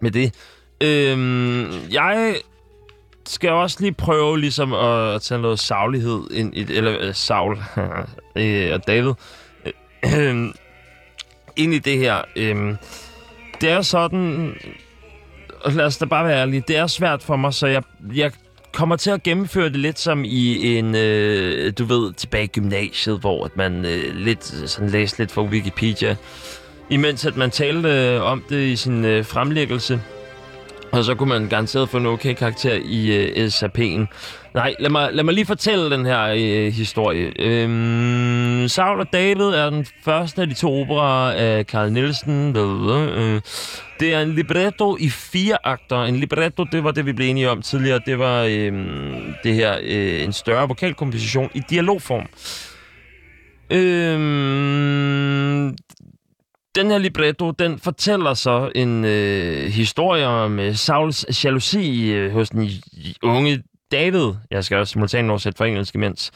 med 0.00 0.10
det. 0.10 0.34
Øh, 0.82 1.68
jeg 1.92 2.34
skal 3.30 3.50
også 3.50 3.76
lige 3.80 3.92
prøve 3.92 4.40
ligesom 4.40 4.72
at, 4.72 5.14
at 5.14 5.22
tage 5.22 5.40
noget 5.40 5.58
savlighed 5.58 6.30
ind 6.30 6.56
i, 6.56 6.66
eller 6.72 6.96
øh, 7.00 7.14
Saul 7.14 7.58
øh, 8.36 8.70
og 8.72 8.86
David 8.86 9.12
øh, 10.04 10.48
ind 11.62 11.74
i 11.74 11.78
det 11.78 11.98
her. 11.98 12.22
Øh, 12.36 12.76
det 13.60 13.70
er 13.70 13.82
sådan, 13.82 14.54
og 15.64 15.72
lad 15.72 15.84
os 15.84 15.96
da 15.96 16.04
bare 16.04 16.28
være 16.28 16.40
ærlige, 16.40 16.64
det 16.68 16.76
er 16.76 16.86
svært 16.86 17.22
for 17.22 17.36
mig, 17.36 17.54
så 17.54 17.66
jeg, 17.66 17.82
jeg 18.14 18.32
kommer 18.72 18.96
til 18.96 19.10
at 19.10 19.22
gennemføre 19.22 19.68
det 19.68 19.76
lidt 19.76 19.98
som 19.98 20.24
i 20.24 20.76
en, 20.78 20.94
øh, 20.94 21.72
du 21.78 21.84
ved, 21.84 22.12
tilbage 22.12 22.44
i 22.44 22.46
gymnasiet, 22.46 23.20
hvor 23.20 23.44
at 23.44 23.56
man 23.56 23.84
øh, 23.84 24.14
lidt 24.14 24.44
sådan 24.70 24.90
læste 24.90 25.18
lidt 25.18 25.32
fra 25.32 25.42
Wikipedia, 25.42 26.16
imens 26.90 27.26
at 27.26 27.36
man 27.36 27.50
talte 27.50 27.88
øh, 27.88 28.22
om 28.22 28.44
det 28.48 28.66
i 28.66 28.76
sin 28.76 29.04
øh, 29.04 29.24
fremlæggelse. 29.24 30.00
Og 30.92 31.04
så 31.04 31.14
kunne 31.14 31.28
man 31.28 31.48
garanteret 31.48 31.88
få 31.88 31.96
en 31.96 32.06
okay 32.06 32.34
karakter 32.34 32.78
i 32.84 33.16
øh, 33.16 33.46
SAP'en. 33.46 34.06
Nej, 34.54 34.74
lad 34.78 34.90
mig, 34.90 35.08
lad 35.12 35.24
mig 35.24 35.34
lige 35.34 35.46
fortælle 35.46 35.90
den 35.90 36.06
her 36.06 36.22
øh, 36.36 36.72
historie. 36.72 37.32
Øhm, 37.38 38.68
Saul 38.68 39.00
og 39.00 39.06
David 39.12 39.44
er 39.44 39.70
den 39.70 39.86
første 40.04 40.42
af 40.42 40.48
de 40.48 40.54
to 40.54 40.80
operer 40.80 41.32
af 41.32 41.64
Carl 41.64 41.92
Nielsen. 41.92 42.56
Øh, 42.56 43.40
det 44.00 44.14
er 44.14 44.20
en 44.20 44.34
libretto 44.34 44.96
i 45.00 45.08
fire 45.08 45.56
akter. 45.64 46.02
En 46.02 46.16
libretto, 46.16 46.64
det 46.72 46.84
var 46.84 46.90
det, 46.90 47.06
vi 47.06 47.12
blev 47.12 47.30
enige 47.30 47.50
om 47.50 47.62
tidligere. 47.62 48.00
Det 48.06 48.18
var 48.18 48.42
øh, 48.42 48.72
det 49.44 49.54
her 49.54 49.78
øh, 49.82 50.24
en 50.24 50.32
større 50.32 50.68
vokalkomposition 50.68 51.50
i 51.54 51.62
dialogform. 51.70 52.26
Øh, 53.72 54.18
den 56.74 56.90
her 56.90 56.98
libretto, 56.98 57.50
den 57.50 57.78
fortæller 57.78 58.34
så 58.34 58.72
en 58.74 59.04
øh, 59.04 59.66
historie 59.66 60.26
om 60.26 60.58
øh, 60.58 60.74
Sauls 60.74 61.44
jalousi 61.44 62.12
øh, 62.12 62.32
hos 62.32 62.50
den 62.50 62.70
unge 63.22 63.62
David. 63.92 64.32
Jeg 64.50 64.64
skal 64.64 64.76
også 64.78 64.92
simultant 64.92 65.30
oversætte 65.30 65.56
for 65.56 65.64
engelsk 65.64 65.94
imens. 65.94 66.30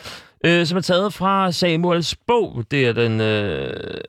Øh, 0.44 0.66
som 0.66 0.79
er 0.79 0.83
taget 0.83 1.14
fra 1.14 1.53
Samuels 1.53 2.16
bog. 2.27 2.64
Det 2.70 2.87
er 2.87 2.92
den... 2.92 3.20
Øh, 3.20 4.01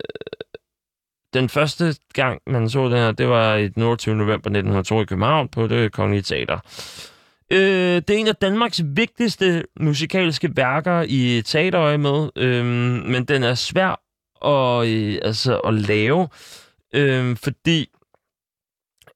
den 1.34 1.50
første 1.50 1.96
gang, 2.14 2.42
man 2.48 2.70
så 2.70 2.84
den 2.84 2.98
her, 2.98 3.12
det 3.12 3.28
var 3.28 3.56
i 3.56 3.70
28. 3.78 4.16
november 4.16 4.50
1902 4.50 5.02
i 5.02 5.06
København 5.06 5.48
på 5.48 5.68
det 5.68 5.92
Kongelige 5.92 6.22
Teater. 6.22 6.60
Øh, 7.52 7.96
det 8.08 8.10
er 8.10 8.18
en 8.18 8.28
af 8.28 8.36
Danmarks 8.36 8.82
vigtigste 8.86 9.64
musikalske 9.80 10.52
værker 10.56 11.06
i 11.08 11.42
teaterøje 11.46 11.98
med, 11.98 12.30
øh, 12.36 12.66
men 13.06 13.26
den 13.26 13.44
er 13.44 13.56
svær 13.56 14.05
at, 14.46 14.88
øh, 14.88 15.20
altså, 15.22 15.60
at 15.60 15.74
lave, 15.74 16.28
øh, 16.94 17.38
fordi 17.38 17.90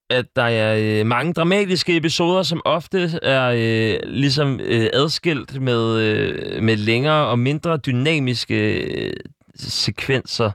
at 0.09 0.35
der 0.35 0.43
er 0.43 0.99
øh, 1.01 1.05
mange 1.05 1.33
dramatiske 1.33 1.97
episoder, 1.97 2.43
som 2.43 2.61
ofte 2.65 3.19
er 3.23 3.51
øh, 3.55 3.99
ligesom 4.11 4.59
øh, 4.59 4.89
adskilt 4.93 5.61
med, 5.61 5.97
øh, 5.97 6.63
med 6.63 6.77
længere 6.77 7.27
og 7.27 7.39
mindre 7.39 7.77
dynamiske 7.77 8.81
øh, 8.81 9.13
sekvenser. 9.55 10.51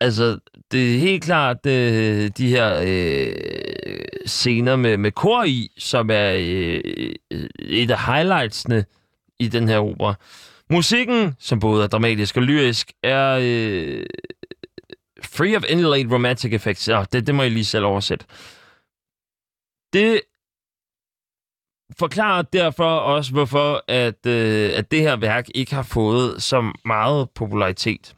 Altså, 0.00 0.38
det 0.72 0.94
er 0.94 0.98
helt 0.98 1.24
klart 1.24 1.66
øh, 1.66 2.30
de 2.38 2.48
her 2.48 2.82
øh, 2.86 4.04
scener 4.26 4.76
med, 4.76 4.96
med 4.96 5.12
kor 5.12 5.44
i, 5.44 5.70
som 5.78 6.10
er 6.10 6.32
øh, 6.38 6.80
øh 7.30 7.48
et 7.58 7.90
af 7.90 8.06
highlightsene 8.06 8.84
i 9.38 9.48
den 9.48 9.68
her 9.68 9.78
opera. 9.78 10.14
Musikken, 10.72 11.36
som 11.38 11.60
både 11.60 11.84
er 11.84 11.88
dramatisk 11.88 12.36
og 12.36 12.42
lyrisk, 12.42 12.92
er 13.02 13.38
øh, 13.42 14.06
free 15.24 15.56
of 15.56 15.64
any 15.68 15.82
late 15.82 16.14
romantic 16.14 16.52
effects. 16.52 16.88
Ja, 16.88 17.04
det, 17.12 17.26
det 17.26 17.34
må 17.34 17.42
jeg 17.42 17.50
lige 17.50 17.64
selv 17.64 17.84
oversætte. 17.84 18.26
Det 19.92 20.20
forklarer 21.98 22.42
derfor 22.42 22.84
også, 22.84 23.32
hvorfor 23.32 23.84
at, 23.88 24.26
øh, 24.26 24.70
at 24.74 24.90
det 24.90 25.00
her 25.00 25.16
værk 25.16 25.46
ikke 25.54 25.74
har 25.74 25.82
fået 25.82 26.42
så 26.42 26.72
meget 26.84 27.30
popularitet. 27.30 28.14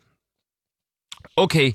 Okay, 1.37 1.73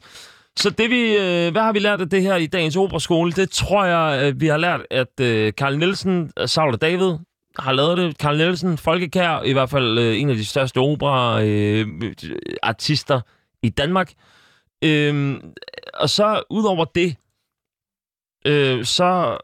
så 0.58 0.70
det 0.70 0.90
vi, 0.90 1.18
øh, 1.18 1.52
hvad 1.52 1.62
har 1.62 1.74
vi 1.74 1.80
lært 1.80 2.02
af 2.02 2.10
det 2.10 2.22
her 2.22 2.36
i 2.36 2.48
dagens 2.48 2.76
operaskole? 2.76 3.32
Det 3.32 3.52
tror 3.52 3.86
jeg, 3.86 4.22
at 4.22 4.42
vi 4.42 4.48
har 4.48 4.58
lært, 4.58 4.82
at 4.92 5.20
øh, 5.22 5.54
Carl 5.54 5.78
Nielsen, 5.78 6.32
øh, 6.40 6.48
Saul 6.48 6.74
og 6.74 6.82
David 6.82 7.18
har 7.60 7.72
lavet 7.72 7.98
det. 7.98 8.16
Carl 8.18 8.38
Nielsen, 8.38 8.78
Folkekær, 8.78 9.44
i 9.44 9.54
hvert 9.54 9.70
fald 9.70 10.00
øh, 10.00 10.22
en 10.22 10.30
af 10.30 10.36
de 10.36 10.46
største 10.46 10.78
opera 10.78 11.44
øh, 11.44 11.88
artister 12.64 13.22
i 13.64 13.70
Danmark. 13.70 14.14
Øh, 14.84 15.40
og 15.94 16.10
så 16.10 16.44
udover 16.50 16.86
det, 16.86 17.16
øh, 18.46 18.86
så 18.86 19.38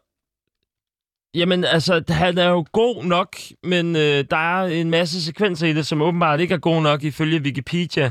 Jamen, 1.34 1.64
altså, 1.64 2.02
han 2.08 2.38
er 2.38 2.48
jo 2.48 2.66
god 2.72 3.04
nok, 3.04 3.36
men 3.62 3.96
øh, 3.96 4.24
der 4.30 4.60
er 4.60 4.66
en 4.66 4.90
masse 4.90 5.24
sekvenser 5.24 5.66
i 5.66 5.72
det, 5.72 5.86
som 5.86 6.02
åbenbart 6.02 6.40
ikke 6.40 6.54
er 6.54 6.58
god 6.58 6.82
nok 6.82 7.02
ifølge 7.02 7.40
Wikipedia. 7.40 8.10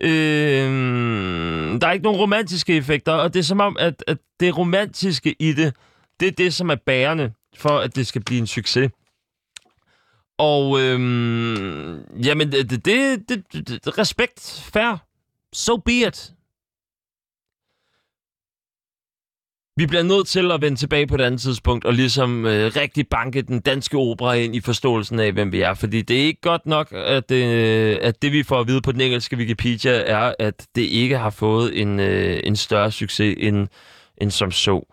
Øh, 0.00 0.70
der 1.80 1.86
er 1.86 1.92
ikke 1.92 2.04
nogen 2.04 2.20
romantiske 2.20 2.76
effekter, 2.76 3.12
og 3.12 3.34
det 3.34 3.40
er 3.40 3.44
som 3.44 3.60
om, 3.60 3.76
at, 3.80 4.04
at 4.06 4.18
det 4.40 4.58
romantiske 4.58 5.36
i 5.38 5.52
det, 5.52 5.74
det 6.20 6.28
er 6.28 6.32
det, 6.32 6.54
som 6.54 6.70
er 6.70 6.74
bærende 6.86 7.32
for, 7.56 7.78
at 7.78 7.96
det 7.96 8.06
skal 8.06 8.24
blive 8.24 8.40
en 8.40 8.46
succes. 8.46 8.90
Og 10.38 10.80
øhm, 10.80 12.04
jamen, 12.24 12.52
det, 12.52 12.70
det, 12.70 12.84
det, 13.28 13.52
det, 13.52 13.98
respekt, 13.98 14.68
fair, 14.72 14.96
so 15.52 15.76
be 15.76 15.92
it. 15.92 16.32
Vi 19.78 19.86
bliver 19.86 20.02
nødt 20.02 20.26
til 20.26 20.50
at 20.52 20.60
vende 20.60 20.78
tilbage 20.78 21.06
på 21.06 21.14
et 21.14 21.20
andet 21.20 21.40
tidspunkt 21.40 21.84
og 21.84 21.94
ligesom 21.94 22.46
øh, 22.46 22.76
rigtig 22.76 23.08
banke 23.08 23.42
den 23.42 23.60
danske 23.60 23.96
opera 23.96 24.34
ind 24.34 24.56
i 24.56 24.60
forståelsen 24.60 25.20
af, 25.20 25.32
hvem 25.32 25.52
vi 25.52 25.60
er. 25.60 25.74
Fordi 25.74 26.02
det 26.02 26.20
er 26.20 26.24
ikke 26.24 26.40
godt 26.40 26.66
nok, 26.66 26.92
at, 26.92 27.30
øh, 27.30 27.98
at 28.02 28.22
det 28.22 28.32
vi 28.32 28.42
får 28.42 28.60
at 28.60 28.66
vide 28.66 28.82
på 28.82 28.92
den 28.92 29.00
engelske 29.00 29.36
Wikipedia 29.36 29.92
er, 29.92 30.34
at 30.38 30.66
det 30.74 30.82
ikke 30.82 31.18
har 31.18 31.30
fået 31.30 31.80
en, 31.80 32.00
øh, 32.00 32.40
en 32.44 32.56
større 32.56 32.92
succes 32.92 33.36
end, 33.38 33.68
end 34.18 34.30
som 34.30 34.50
så. 34.50 34.84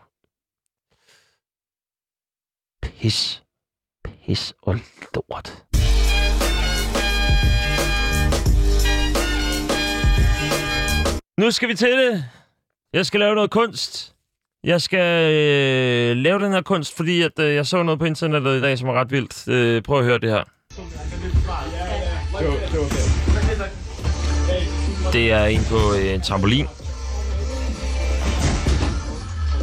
Pis. 2.81 3.42
Pis 4.25 4.53
og 4.61 4.75
lort. 5.15 5.63
Nu 11.37 11.51
skal 11.51 11.69
vi 11.69 11.75
til 11.75 11.91
det. 11.91 12.25
Jeg 12.93 13.05
skal 13.05 13.19
lave 13.19 13.35
noget 13.35 13.51
kunst. 13.51 14.13
Jeg 14.63 14.81
skal 14.81 15.33
øh, 15.33 16.17
lave 16.17 16.39
den 16.39 16.51
her 16.51 16.61
kunst, 16.61 16.95
fordi 16.95 17.21
at, 17.21 17.39
øh, 17.39 17.55
jeg 17.55 17.65
så 17.65 17.83
noget 17.83 17.99
på 17.99 18.05
internettet 18.05 18.57
i 18.57 18.61
dag, 18.61 18.77
som 18.77 18.89
er 18.89 18.93
ret 18.93 19.11
vildt. 19.11 19.47
Øh, 19.47 19.81
prøv 19.81 19.99
at 19.99 20.05
høre 20.05 20.19
det 20.19 20.29
her. 20.29 20.43
Det 25.13 25.31
er 25.31 25.45
en 25.45 25.61
på 25.69 25.93
øh, 25.93 26.13
en 26.13 26.21
trampolin, 26.21 26.67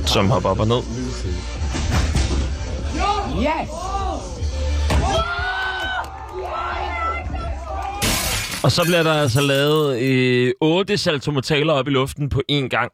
som 0.06 0.30
hopper 0.30 0.48
op 0.50 0.60
og 0.60 0.68
ned. 0.68 0.82
Og 8.64 8.72
så 8.72 8.84
bliver 8.84 9.02
der 9.02 9.12
altså 9.12 9.40
lavet 9.40 10.00
øh, 10.00 10.52
otte 10.60 10.96
saltomortaler 10.96 11.72
op 11.72 11.88
i 11.88 11.90
luften 11.90 12.28
på 12.28 12.42
én 12.52 12.68
gang. 12.68 12.92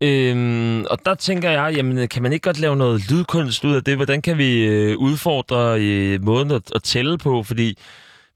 Øhm, 0.00 0.84
og 0.84 0.98
der 1.04 1.14
tænker 1.14 1.50
jeg, 1.50 1.74
jamen 1.76 2.08
kan 2.08 2.22
man 2.22 2.32
ikke 2.32 2.42
godt 2.42 2.60
lave 2.60 2.76
noget 2.76 3.10
lydkunst 3.10 3.64
ud 3.64 3.74
af 3.74 3.84
det? 3.84 3.96
Hvordan 3.96 4.22
kan 4.22 4.38
vi 4.38 4.64
øh, 4.64 4.98
udfordre 4.98 5.80
øh, 5.80 6.24
måden 6.24 6.50
at, 6.50 6.62
at 6.74 6.82
tælle 6.82 7.18
på? 7.18 7.42
Fordi 7.42 7.78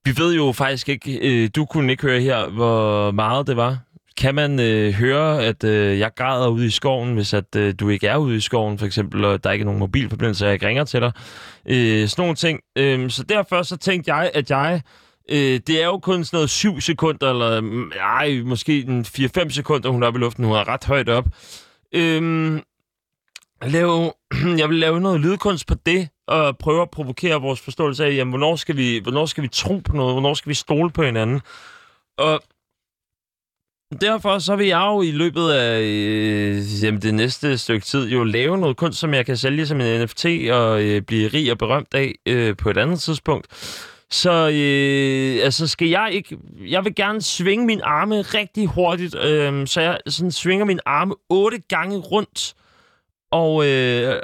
vi 0.04 0.14
ved 0.16 0.34
jo 0.34 0.52
faktisk 0.52 0.88
ikke, 0.88 1.18
øh, 1.22 1.50
du 1.56 1.64
kunne 1.64 1.92
ikke 1.92 2.02
høre 2.02 2.20
her, 2.20 2.48
hvor 2.48 3.10
meget 3.10 3.46
det 3.46 3.56
var. 3.56 3.78
Kan 4.16 4.34
man 4.34 4.60
øh, 4.60 4.92
høre, 4.92 5.44
at 5.44 5.64
øh, 5.64 5.98
jeg 5.98 6.10
græder 6.16 6.48
ude 6.48 6.66
i 6.66 6.70
skoven, 6.70 7.14
hvis 7.14 7.34
at 7.34 7.56
øh, 7.56 7.74
du 7.80 7.88
ikke 7.88 8.06
er 8.06 8.16
ude 8.16 8.36
i 8.36 8.40
skoven, 8.40 8.78
for 8.78 8.86
eksempel, 8.86 9.24
og 9.24 9.44
der 9.44 9.50
er 9.50 9.54
ikke 9.54 9.64
nogen 9.64 9.80
mobilforbindelse, 9.80 10.44
og 10.44 10.46
jeg 10.46 10.54
ikke 10.54 10.66
ringer 10.66 10.84
til 10.84 11.00
dig? 11.00 11.12
Øh, 11.66 12.08
sådan 12.08 12.22
nogle 12.22 12.34
ting. 12.34 12.60
Øh, 12.76 13.10
så 13.10 13.22
derfor 13.22 13.62
så 13.62 13.76
tænkte 13.76 14.14
jeg, 14.14 14.30
at 14.34 14.50
jeg 14.50 14.82
Øh, 15.28 15.60
det 15.66 15.82
er 15.82 15.86
jo 15.86 15.98
kun 15.98 16.24
sådan 16.24 16.36
noget 16.36 16.50
7 16.50 16.80
sekunder, 16.80 17.30
eller 17.30 17.60
nej, 17.60 17.98
ej, 17.98 18.42
måske 18.44 18.80
en 18.80 19.04
4-5 19.08 19.48
sekunder, 19.50 19.90
hun 19.90 20.02
er 20.02 20.06
oppe 20.06 20.18
i 20.18 20.20
luften. 20.20 20.44
Hun 20.44 20.54
er 20.54 20.68
ret 20.68 20.84
højt 20.84 21.08
op. 21.08 21.24
Øhm, 21.94 22.62
lave, 23.62 24.12
jeg 24.60 24.68
vil 24.68 24.78
lave 24.78 25.00
noget 25.00 25.20
lydkunst 25.20 25.66
på 25.66 25.74
det, 25.86 26.08
og 26.26 26.58
prøve 26.58 26.82
at 26.82 26.90
provokere 26.90 27.40
vores 27.40 27.60
forståelse 27.60 28.04
af, 28.04 28.14
jamen, 28.14 28.32
hvornår 28.32 28.56
skal 28.56 28.76
vi, 28.76 29.00
hvornår 29.02 29.26
skal 29.26 29.42
vi 29.42 29.48
tro 29.48 29.78
på 29.78 29.96
noget, 29.96 30.14
hvornår 30.14 30.34
skal 30.34 30.50
vi 30.50 30.54
stole 30.54 30.90
på 30.90 31.02
hinanden. 31.02 31.40
Og 32.18 32.42
derfor 34.00 34.38
så 34.38 34.56
vil 34.56 34.66
jeg 34.66 34.86
jo 34.86 35.02
i 35.02 35.10
løbet 35.10 35.50
af 35.50 35.80
øh, 35.80 36.84
jamen, 36.84 37.02
det 37.02 37.14
næste 37.14 37.58
stykke 37.58 37.86
tid 37.86 38.08
jo 38.08 38.24
lave 38.24 38.58
noget 38.58 38.76
kunst, 38.76 38.98
som 38.98 39.14
jeg 39.14 39.26
kan 39.26 39.36
sælge 39.36 39.66
som 39.66 39.80
en 39.80 40.02
NFT 40.02 40.26
og 40.50 40.82
øh, 40.82 41.02
blive 41.02 41.28
rig 41.28 41.52
og 41.52 41.58
berømt 41.58 41.94
af 41.94 42.14
øh, 42.26 42.56
på 42.56 42.70
et 42.70 42.78
andet 42.78 43.00
tidspunkt. 43.00 43.46
Så 44.10 44.50
øh, 44.54 45.44
altså 45.44 45.66
skal 45.66 45.88
jeg 45.88 46.10
ikke... 46.12 46.38
Jeg 46.60 46.84
vil 46.84 46.94
gerne 46.94 47.22
svinge 47.22 47.66
min 47.66 47.80
arme 47.84 48.22
rigtig 48.22 48.66
hurtigt, 48.66 49.14
øh, 49.14 49.66
så 49.66 49.80
jeg 49.80 50.00
sådan 50.06 50.32
svinger 50.32 50.64
min 50.64 50.80
arme 50.86 51.14
otte 51.28 51.58
gange 51.58 51.98
rundt. 51.98 52.54
Og, 53.30 53.66
øh, 53.66 54.22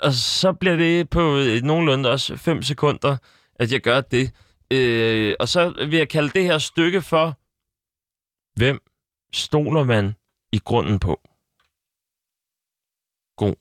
og 0.00 0.12
så 0.12 0.52
bliver 0.52 0.76
det 0.76 1.10
på 1.10 1.36
øh, 1.36 1.62
nogenlunde 1.62 2.10
også 2.10 2.36
5 2.36 2.62
sekunder, 2.62 3.16
at 3.54 3.72
jeg 3.72 3.80
gør 3.80 4.00
det. 4.00 4.32
Øh, 4.70 5.34
og 5.40 5.48
så 5.48 5.86
vil 5.88 5.98
jeg 5.98 6.08
kalde 6.08 6.30
det 6.30 6.44
her 6.44 6.58
stykke 6.58 7.02
for, 7.02 7.38
hvem 8.58 8.80
stoler 9.34 9.84
man 9.84 10.14
i 10.52 10.58
grunden 10.58 10.98
på? 10.98 11.20
God 13.36 13.54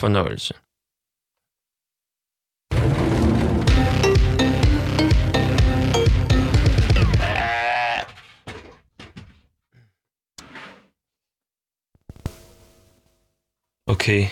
fornøjelse. 0.00 0.54
Okay. 13.88 14.26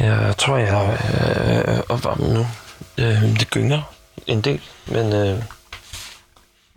Jeg 0.00 0.34
tror, 0.38 0.56
jeg 0.56 0.98
øh, 1.14 1.74
er 1.74 1.82
opvarmet 1.88 2.34
nu. 2.34 2.46
Øh, 2.98 3.22
det 3.22 3.50
gynger 3.50 3.82
en 4.26 4.40
del, 4.40 4.60
men, 4.86 5.12
øh, 5.12 5.42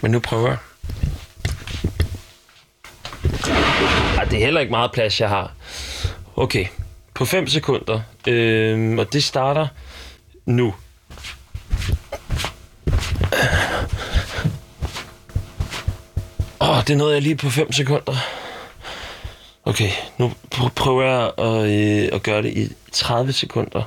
men 0.02 0.12
nu 0.12 0.20
prøver 0.20 0.48
jeg. 0.48 0.58
Ej, 4.18 4.24
det 4.24 4.40
er 4.40 4.46
heller 4.46 4.62
ikke 4.62 4.72
meget 4.72 4.92
plads, 4.92 5.22
jeg 5.22 5.30
har. 5.30 5.52
Okay, 6.36 6.66
på 7.14 7.26
5 7.26 7.48
sekunder. 7.48 8.02
Øh, 8.28 8.98
og 9.00 9.14
det 9.14 9.24
starter 9.24 9.68
nu. 10.46 10.74
Åh, 16.62 16.78
oh, 16.78 16.79
det 16.90 16.98
nåede 16.98 17.14
jeg 17.14 17.22
lige 17.22 17.36
på 17.36 17.50
5 17.50 17.72
sekunder. 17.72 18.16
Okay, 19.66 19.90
nu 20.18 20.32
pr- 20.56 20.70
prøver 20.70 21.04
jeg 21.04 21.32
at, 21.38 21.70
øh, 21.70 22.10
at 22.14 22.24
gøre 22.24 22.42
det 22.42 22.54
i 22.58 22.74
30 22.92 23.34
sekunder. 23.34 23.84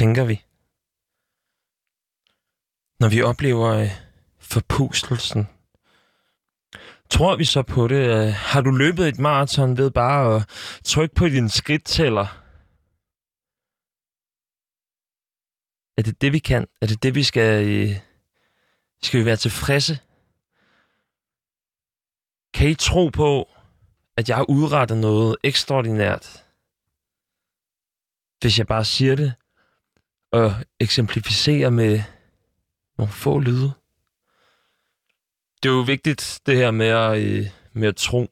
Tænker 0.00 0.24
vi? 0.24 0.36
Når 3.00 3.08
vi 3.08 3.22
oplever 3.22 3.68
øh, 3.68 3.90
forpustelsen. 4.38 5.42
Tror 7.10 7.36
vi 7.36 7.44
så 7.44 7.62
på 7.62 7.88
det? 7.88 8.02
Øh, 8.16 8.32
Har 8.34 8.60
du 8.60 8.70
løbet 8.70 9.08
et 9.08 9.18
maraton 9.18 9.76
ved 9.76 9.90
bare 9.90 10.36
at 10.36 10.48
trykke 10.84 11.14
på 11.14 11.28
din 11.28 11.48
skridttæller? 11.48 12.26
Er 15.98 16.02
det 16.02 16.20
det, 16.20 16.32
vi 16.32 16.38
kan? 16.38 16.66
Er 16.80 16.86
det 16.86 17.02
det, 17.02 17.14
vi 17.14 17.22
skal... 17.22 17.68
Øh, 17.68 17.96
skal 19.02 19.20
vi 19.20 19.24
være 19.24 19.36
tilfredse? 19.36 19.94
Kan 22.54 22.70
I 22.70 22.74
tro 22.74 23.08
på, 23.08 23.50
at 24.16 24.28
jeg 24.28 24.36
har 24.36 24.50
udrettet 24.50 24.98
noget 24.98 25.36
ekstraordinært? 25.44 26.44
Hvis 28.40 28.58
jeg 28.58 28.66
bare 28.66 28.84
siger 28.84 29.16
det, 29.16 29.34
at 30.32 30.52
eksemplificerer 30.80 31.70
med 31.70 32.02
nogle 32.98 33.12
få 33.12 33.38
lyde. 33.38 33.72
Det 35.62 35.68
er 35.68 35.72
jo 35.72 35.80
vigtigt, 35.80 36.40
det 36.46 36.56
her 36.56 36.70
med 36.70 36.86
at, 36.86 37.18
øh, 37.18 37.46
med 37.72 37.88
at 37.88 37.96
tro. 37.96 38.26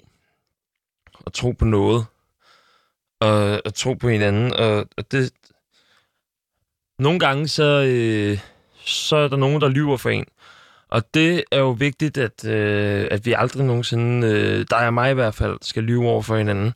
Og 1.14 1.32
tro 1.32 1.52
på 1.52 1.64
noget. 1.64 2.06
Og 3.20 3.66
at 3.66 3.74
tro 3.74 3.94
på 3.94 4.08
hinanden. 4.08 4.54
Og, 4.54 4.86
og 4.96 5.12
det, 5.12 5.32
nogle 6.98 7.18
gange 7.18 7.48
så, 7.48 7.84
øh, 7.86 8.38
så 8.84 9.16
er 9.16 9.28
der 9.28 9.36
nogen, 9.36 9.60
der 9.60 9.68
lyver 9.68 9.96
for 9.96 10.10
en. 10.10 10.26
Og 10.88 11.14
det 11.14 11.44
er 11.52 11.58
jo 11.58 11.70
vigtigt, 11.70 12.18
at, 12.18 12.44
øh, 12.44 13.08
at 13.10 13.26
vi 13.26 13.32
aldrig 13.32 13.64
nogensinde, 13.64 14.26
øh, 14.26 14.66
dig 14.70 14.86
og 14.86 14.94
mig 14.94 15.10
i 15.10 15.14
hvert 15.14 15.34
fald, 15.34 15.58
skal 15.62 15.82
lyve 15.82 16.08
over 16.08 16.22
for 16.22 16.36
hinanden. 16.36 16.74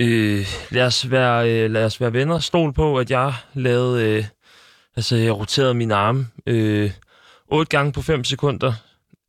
Øh, 0.00 0.46
lad, 0.70 0.86
os 0.86 1.10
være, 1.10 1.50
øh, 1.50 1.70
lad 1.70 1.84
os 1.84 2.00
være 2.00 2.12
venner. 2.12 2.38
Stol 2.38 2.72
på, 2.72 2.98
at 2.98 3.10
jeg 3.10 3.34
lavede, 3.54 4.18
øh, 4.18 4.24
altså 4.96 5.16
jeg 5.16 5.36
roterede 5.36 5.74
mine 5.74 5.94
arme 5.94 6.26
øh, 6.46 6.90
8 7.48 7.68
gange 7.68 7.92
på 7.92 8.02
5 8.02 8.24
sekunder. 8.24 8.72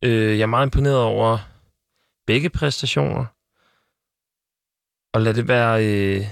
Øh, 0.03 0.37
jeg 0.37 0.43
er 0.43 0.45
meget 0.45 0.65
imponeret 0.65 0.99
over 0.99 1.37
begge 2.27 2.49
præstationer. 2.49 3.25
Og 5.13 5.21
lad 5.21 5.33
det 5.33 5.47
være... 5.47 5.85
Øh, 5.85 6.25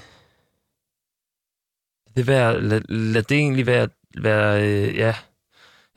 det 2.16 2.28
være, 2.28 2.62
lad, 2.62 2.82
lad 2.90 3.24
det 3.24 3.38
egentlig 3.38 3.66
være, 3.66 3.90
være 4.18 4.64
øh, 4.64 4.96
ja, 4.96 5.16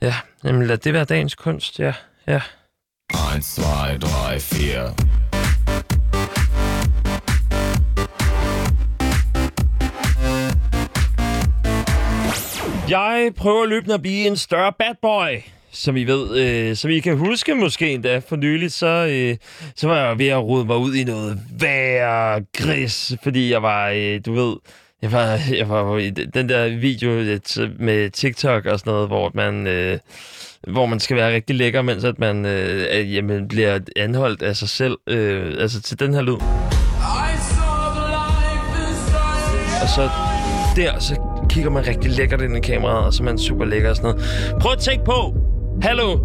ja, 0.01 0.15
jamen 0.43 0.67
lad 0.67 0.77
det 0.77 0.93
være 0.93 1.05
dagens 1.05 1.35
kunst, 1.35 1.79
ja, 1.79 1.93
ja. 2.27 2.41
1, 3.37 3.43
2, 4.01 4.07
3, 4.07 4.39
4. 4.39 5.26
Jeg 12.89 13.31
prøver 13.35 13.65
løbende 13.65 13.93
at 13.93 14.01
blive 14.01 14.27
en 14.27 14.37
større 14.37 14.73
bad 14.79 14.95
boy. 15.01 15.41
som 15.71 15.97
I 15.97 16.03
ved, 16.03 16.37
øh, 16.37 16.75
som 16.75 16.91
I 16.91 16.99
kan 16.99 17.17
huske 17.17 17.55
måske 17.55 17.93
endda 17.93 18.19
for 18.19 18.35
nyligt, 18.35 18.73
så, 18.73 19.07
øh, 19.09 19.37
så 19.75 19.87
var 19.87 20.07
jeg 20.07 20.19
ved 20.19 20.27
at 20.27 20.43
rode 20.43 20.65
mig 20.65 20.77
ud 20.77 20.95
i 20.95 21.03
noget 21.03 21.39
værre 21.59 22.41
gris, 22.57 23.13
fordi 23.23 23.51
jeg 23.51 23.61
var, 23.61 23.89
øh, 23.89 24.19
du 24.25 24.33
ved, 24.33 24.55
jeg 25.01 25.11
var, 25.11 25.39
jeg 25.57 25.69
var 25.69 25.97
i 25.97 26.09
den 26.09 26.49
der 26.49 26.77
video 26.77 27.09
øh, 27.09 27.39
med 27.79 28.09
TikTok 28.09 28.65
og 28.65 28.79
sådan 28.79 28.93
noget, 28.93 29.07
hvor 29.07 29.31
man, 29.33 29.67
øh, 29.67 29.99
hvor 30.67 30.85
man 30.85 30.99
skal 30.99 31.17
være 31.17 31.33
rigtig 31.33 31.55
lækker, 31.55 31.81
mens 31.81 32.03
at 32.03 32.19
man 32.19 32.45
øh, 32.45 33.15
jamen, 33.15 33.47
bliver 33.47 33.79
anholdt 33.95 34.41
af 34.41 34.55
sig 34.55 34.69
selv. 34.69 34.97
Øh, 35.07 35.55
altså 35.59 35.81
til 35.81 35.99
den 35.99 36.13
her 36.13 36.21
lyd. 36.21 36.37
Og 39.81 39.89
så 39.95 40.09
der, 40.75 40.99
så 40.99 41.36
kigger 41.49 41.69
man 41.69 41.87
rigtig 41.87 42.11
lækkert 42.11 42.41
ind 42.41 42.57
i 42.57 42.59
kameraet, 42.59 43.05
og 43.05 43.13
så 43.13 43.23
er 43.23 43.25
man 43.25 43.39
super 43.39 43.65
lækker 43.65 43.89
og 43.89 43.95
sådan 43.95 44.11
noget. 44.11 44.59
Prøv 44.61 44.71
at 44.71 44.79
tænke 44.79 45.05
på, 45.05 45.35
hallo, 45.81 46.19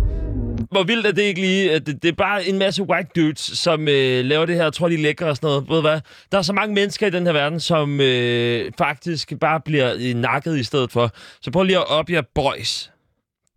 hvor 0.71 0.83
vildt 0.83 1.07
er 1.07 1.13
det 1.13 1.23
ikke 1.23 1.41
lige? 1.41 1.73
at 1.73 1.87
Det, 1.87 2.03
det 2.03 2.09
er 2.09 2.13
bare 2.13 2.45
en 2.47 2.59
masse 2.59 2.83
white 2.83 3.09
dudes, 3.17 3.41
som 3.41 3.89
øh, 3.89 4.25
laver 4.25 4.47
det 4.47 4.57
her, 4.57 4.67
og 4.67 4.75
tror, 4.75 4.89
de 4.89 4.95
er 4.95 4.99
lækre 4.99 5.27
og 5.27 5.37
sådan 5.37 5.47
noget. 5.47 5.69
Ved 5.69 5.77
du 5.77 5.81
hvad? 5.81 6.01
Der 6.33 6.39
er 6.39 6.43
så 6.43 6.53
mange 6.53 6.75
mennesker 6.75 7.07
i 7.07 7.11
den 7.11 7.27
her 7.27 7.33
verden, 7.33 7.61
som 7.61 8.01
øh, 8.01 8.73
faktisk 8.79 9.33
bare 9.41 9.61
bliver 9.61 9.95
øh, 9.99 10.15
nakket 10.15 10.59
i 10.59 10.65
stedet 10.65 10.93
for. 10.93 11.11
Så 11.43 11.51
prøv 11.51 11.63
lige 11.63 11.79
at 11.79 11.89
op 11.89 12.11
jer 12.11 12.23
boys. 12.35 12.91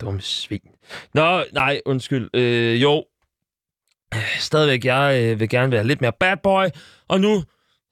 Dumme 0.01 0.21
svin. 0.21 0.60
Nå, 1.13 1.43
nej, 1.54 1.82
undskyld. 1.86 2.30
Øh, 2.34 2.82
jo, 2.82 3.06
stadigvæk, 4.39 4.86
jeg 4.86 5.21
øh, 5.23 5.39
vil 5.39 5.49
gerne 5.49 5.71
være 5.71 5.84
lidt 5.84 6.01
mere 6.01 6.13
bad 6.19 6.38
boy, 6.43 6.65
og 7.08 7.21
nu 7.21 7.43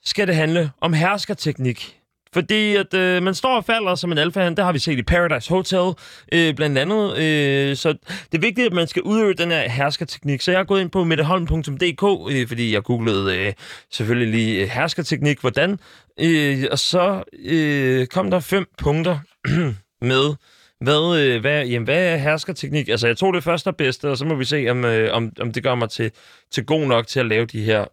skal 0.06 0.28
det 0.28 0.36
handle 0.36 0.72
om 0.82 0.94
herskerteknik. 0.94 2.03
Fordi 2.34 2.76
at 2.76 2.93
øh, 2.93 3.24
man 3.24 3.36
står 3.36 3.58
og 3.58 3.65
falder 3.65 3.96
som 3.96 4.12
en 4.12 4.17
alfahan, 4.17 4.56
det 4.56 4.65
har 4.65 4.72
vi 4.72 4.80
set 4.80 5.00
i 5.00 5.04
Paradise 5.04 5.50
Hotel 5.50 5.93
øh, 6.32 6.56
blandt 6.56 6.78
andet. 6.78 7.17
Øh, 7.17 7.76
så 7.76 7.93
det 8.32 8.38
er 8.38 8.41
vigtigt, 8.41 8.67
at 8.67 8.74
man 8.74 8.88
skal 8.88 9.02
udøve 9.02 9.34
den 9.34 9.52
her 9.52 9.69
herskerteknik. 9.69 10.41
Så 10.41 10.52
jeg 10.52 10.60
har 10.60 10.63
gået 10.63 10.82
ind 10.82 10.89
på 10.89 11.04
metteholm.dk, 11.04 12.34
øh, 12.36 12.48
fordi 12.48 12.74
jeg 12.74 12.84
googlede 12.84 13.38
øh, 13.38 13.54
selvfølgelig 13.91 14.28
lige 14.28 14.62
øh, 14.62 14.69
herskerteknik, 14.69 15.41
hvordan. 15.41 15.80
Øh, 16.19 16.63
og 16.72 16.80
så 16.80 17.24
øh, 17.43 18.08
kom 18.08 18.32
der 18.32 18.39
fem 18.39 18.65
punkter 18.78 19.19
med, 20.12 20.36
hvad, 20.82 21.19
øh, 21.19 21.41
hvad, 21.41 21.65
jamen, 21.65 21.86
hvad 21.86 22.13
er 22.13 22.17
herskerteknik? 22.17 22.89
Altså, 22.89 23.08
jeg 23.08 23.17
tog 23.17 23.34
det 23.34 23.43
første 23.43 23.67
og 23.67 23.76
bedste, 23.76 24.10
og 24.10 24.17
så 24.17 24.26
må 24.26 24.36
vi 24.36 24.46
se, 24.46 24.67
om, 24.69 24.86
øh, 24.86 25.13
om, 25.13 25.32
om 25.39 25.54
det 25.54 25.63
gør 25.63 25.76
mig 25.76 25.89
til, 25.89 26.12
til 26.52 26.65
god 26.65 26.86
nok 26.86 27.08
til 27.08 27.19
at 27.19 27.26
lave 27.26 27.46
de 27.46 27.63
her 27.63 27.86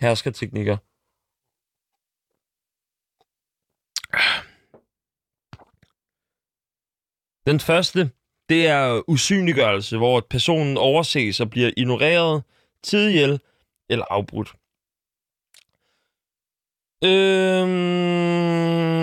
herskerteknikker. 0.00 0.76
Den 7.46 7.60
første, 7.60 8.10
det 8.48 8.66
er 8.66 9.02
usynliggørelse, 9.08 9.96
hvor 9.96 10.26
personen 10.30 10.76
overses 10.76 11.40
og 11.40 11.50
bliver 11.50 11.70
ignoreret, 11.76 12.42
tidhjæl 12.82 13.40
eller 13.90 14.04
afbrudt. 14.10 14.48
Øhm, 17.04 17.88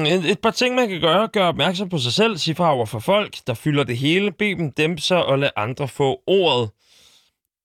et, 0.06 0.32
et 0.32 0.40
par 0.42 0.52
ting, 0.52 0.76
man 0.76 0.90
kan 0.90 1.02
gøre. 1.02 1.28
Gør 1.28 1.48
opmærksom 1.48 1.90
på 1.90 1.98
sig 1.98 2.14
selv. 2.14 2.38
Sig 2.38 2.58
fra 2.58 2.74
over 2.74 2.86
for 2.86 3.00
folk, 3.00 3.36
der 3.48 3.54
fylder 3.54 3.84
det 3.84 3.98
hele. 3.98 4.32
Bed 4.32 4.56
dem 4.56 4.72
dæmpe 4.72 5.02
sig 5.02 5.26
og 5.26 5.40
lad 5.40 5.50
andre 5.56 5.88
få 5.88 6.24
ordet. 6.28 6.70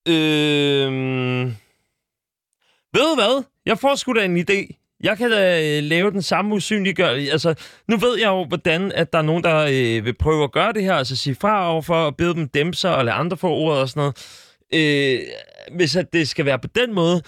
Øhm, 0.09 1.45
ved 2.93 3.09
du 3.11 3.15
hvad? 3.15 3.45
Jeg 3.67 3.79
får 3.79 3.95
sgu 3.95 4.13
da 4.13 4.25
en 4.25 4.39
idé. 4.39 4.80
Jeg 5.03 5.19
kan 5.19 5.31
da 5.31 5.77
øh, 5.79 5.83
lave 5.83 6.11
den 6.11 6.23
samme 6.23 6.55
usynliggørelse. 6.55 7.33
Altså, 7.33 7.55
nu 7.89 7.97
ved 7.97 8.19
jeg 8.19 8.27
jo, 8.27 8.45
hvordan 8.45 8.93
at 8.93 9.13
der 9.13 9.19
er 9.19 9.23
nogen, 9.23 9.45
der 9.45 9.59
øh, 9.59 10.05
vil 10.05 10.15
prøve 10.15 10.45
at 10.45 10.53
gøre 10.53 10.73
det 10.73 10.83
her. 10.83 10.95
Altså 10.95 11.17
sige 11.17 11.35
fra 11.35 11.73
overfor 11.73 11.95
og 11.95 12.17
bede 12.17 12.35
dem 12.35 12.49
dæmpe 12.49 12.77
sig 12.77 12.97
og 12.97 13.05
lade 13.05 13.17
andre 13.17 13.37
få 13.37 13.49
ordet 13.49 13.81
og 13.81 13.89
sådan 13.89 14.01
noget. 14.01 14.17
Øh, 14.75 15.21
hvis 15.77 15.97
at 15.97 16.13
det 16.13 16.29
skal 16.29 16.45
være 16.45 16.59
på 16.59 16.69
den 16.75 16.95
måde, 16.95 17.23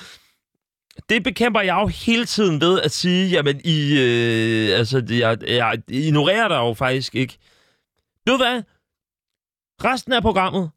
det 1.09 1.25
bekæmper 1.25 1.61
jeg 1.61 1.79
jo 1.81 1.87
hele 1.87 2.25
tiden 2.25 2.61
ved 2.61 2.81
at 2.81 2.91
sige, 2.91 3.29
jamen, 3.29 3.61
I, 3.65 3.99
øh, 4.01 4.79
altså, 4.79 5.05
jeg, 5.11 5.39
jeg 5.49 5.79
ignorerer 5.89 6.49
dig 6.49 6.57
jo 6.57 6.75
faktisk 6.75 7.15
ikke. 7.15 7.39
Ved 8.27 8.35
du 8.35 8.45
hvad? 8.45 8.63
Resten 9.85 10.13
af 10.13 10.23
programmet, 10.23 10.71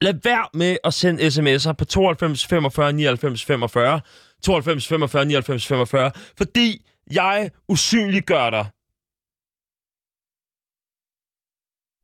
lad 0.00 0.14
være 0.24 0.48
med 0.54 0.76
at 0.84 0.94
sende 0.94 1.26
sms'er 1.26 1.72
på 1.72 1.84
92 1.84 2.46
45 2.46 2.92
99 2.92 3.44
45, 3.44 4.00
92 4.42 4.88
45 4.88 5.24
99 5.24 5.66
45, 5.66 6.12
fordi 6.36 6.86
jeg 7.12 7.50
usynliggør 7.68 8.50
dig. 8.50 8.66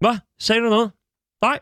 Hvad? 0.01 0.19
Sagde 0.39 0.61
du 0.61 0.69
noget? 0.69 0.93
Nej. 1.43 1.59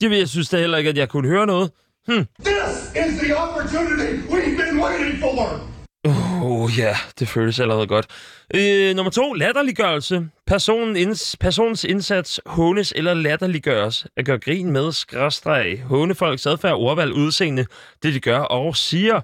Det 0.00 0.18
jeg 0.18 0.28
synes 0.28 0.48
da 0.48 0.60
heller 0.60 0.78
ikke, 0.78 0.90
at 0.90 0.96
jeg 0.96 1.08
kunne 1.08 1.28
høre 1.28 1.46
noget. 1.46 1.72
Hm. 2.06 2.26
This 2.44 2.72
is 3.02 3.20
the 3.22 3.36
opportunity 3.36 4.10
we've 4.32 4.56
been 4.62 4.80
waiting 4.82 5.20
for. 5.20 5.79
Åh 6.04 6.42
oh, 6.42 6.70
ja, 6.78 6.96
det 7.18 7.28
føles 7.28 7.60
allerede 7.60 7.86
godt. 7.86 8.06
Øh, 8.54 8.96
nummer 8.96 9.10
to, 9.10 9.32
latterliggørelse. 9.32 10.28
Personen 10.46 10.96
inds, 10.96 11.36
personens 11.36 11.84
indsats 11.84 12.40
hånes 12.46 12.92
eller 12.96 13.14
latterliggøres. 13.14 14.06
At 14.16 14.24
gøre 14.24 14.38
grin 14.38 14.70
med, 14.70 14.92
skræstreg, 14.92 15.82
håne 15.84 16.14
folks 16.14 16.46
adfærd, 16.46 16.74
ordvalg, 16.74 17.12
udseende, 17.12 17.66
det 18.02 18.14
de 18.14 18.20
gør 18.20 18.38
og 18.38 18.76
siger. 18.76 19.20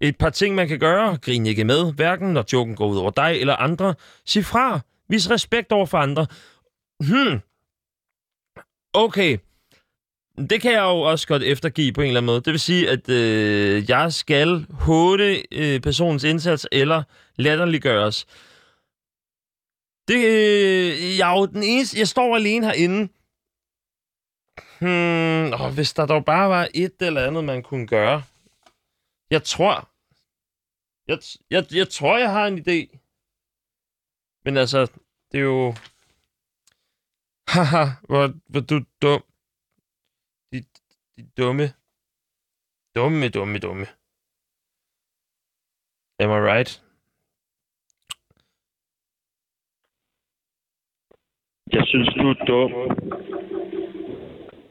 Et 0.00 0.18
par 0.18 0.30
ting, 0.30 0.54
man 0.54 0.68
kan 0.68 0.78
gøre. 0.78 1.16
Grin 1.16 1.46
ikke 1.46 1.64
med, 1.64 1.92
hverken 1.92 2.28
når 2.32 2.44
joken 2.52 2.76
går 2.76 2.86
ud 2.86 2.98
over 2.98 3.10
dig 3.10 3.40
eller 3.40 3.56
andre. 3.56 3.94
Sig 4.26 4.44
fra. 4.44 4.80
Vis 5.08 5.30
respekt 5.30 5.72
over 5.72 5.86
for 5.86 5.98
andre. 5.98 6.26
Hmm. 7.00 7.40
Okay. 8.94 9.38
Det 10.36 10.60
kan 10.60 10.72
jeg 10.72 10.82
jo 10.82 11.00
også 11.00 11.26
godt 11.28 11.42
eftergive 11.42 11.92
på 11.92 12.00
en 12.00 12.06
eller 12.06 12.20
anden 12.20 12.26
måde. 12.26 12.40
Det 12.40 12.50
vil 12.50 12.60
sige, 12.60 12.90
at 12.90 13.08
øh, 13.08 13.90
jeg 13.90 14.12
skal 14.12 14.66
håne 14.70 15.42
øh, 15.52 15.80
personens 15.80 16.24
indsats 16.24 16.66
eller 16.72 17.02
latterliggøres. 17.36 18.26
Det, 20.08 20.24
øh, 20.24 21.18
jeg 21.18 21.32
er 21.32 21.38
jo 21.38 21.46
den 21.46 21.62
eneste... 21.62 21.98
Jeg 21.98 22.08
står 22.08 22.36
alene 22.36 22.66
herinde. 22.66 23.08
Hmm, 24.80 25.52
åh, 25.52 25.74
hvis 25.74 25.92
der 25.92 26.06
dog 26.06 26.24
bare 26.24 26.48
var 26.48 26.68
et 26.74 26.94
eller 27.00 27.26
andet, 27.26 27.44
man 27.44 27.62
kunne 27.62 27.86
gøre. 27.86 28.22
Jeg 29.30 29.42
tror... 29.42 29.88
Jeg, 31.08 31.18
jeg, 31.50 31.74
jeg 31.74 31.88
tror, 31.88 32.18
jeg 32.18 32.30
har 32.30 32.46
en 32.46 32.58
idé. 32.58 32.98
Men 34.44 34.56
altså, 34.56 34.86
det 35.32 35.38
er 35.38 35.44
jo... 35.44 35.74
Haha, 37.48 37.86
hvor, 38.08 38.32
hvor 38.48 38.60
du 38.60 38.76
er 38.76 38.84
dum. 39.02 39.22
De, 41.16 41.22
dumme. 41.36 41.66
Dumme, 42.96 43.28
dumme, 43.28 43.58
dumme. 43.58 43.86
Am 46.20 46.30
I 46.30 46.40
right? 46.50 46.82
Jeg 51.72 51.84
synes, 51.86 52.08
du 52.14 52.28
er 52.28 52.38
dum. 52.48 52.72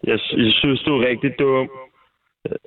Jeg, 0.03 0.19
jeg 0.43 0.53
synes, 0.61 0.83
du 0.83 0.91
er 0.97 1.07
rigtig 1.07 1.39
dum. 1.39 1.69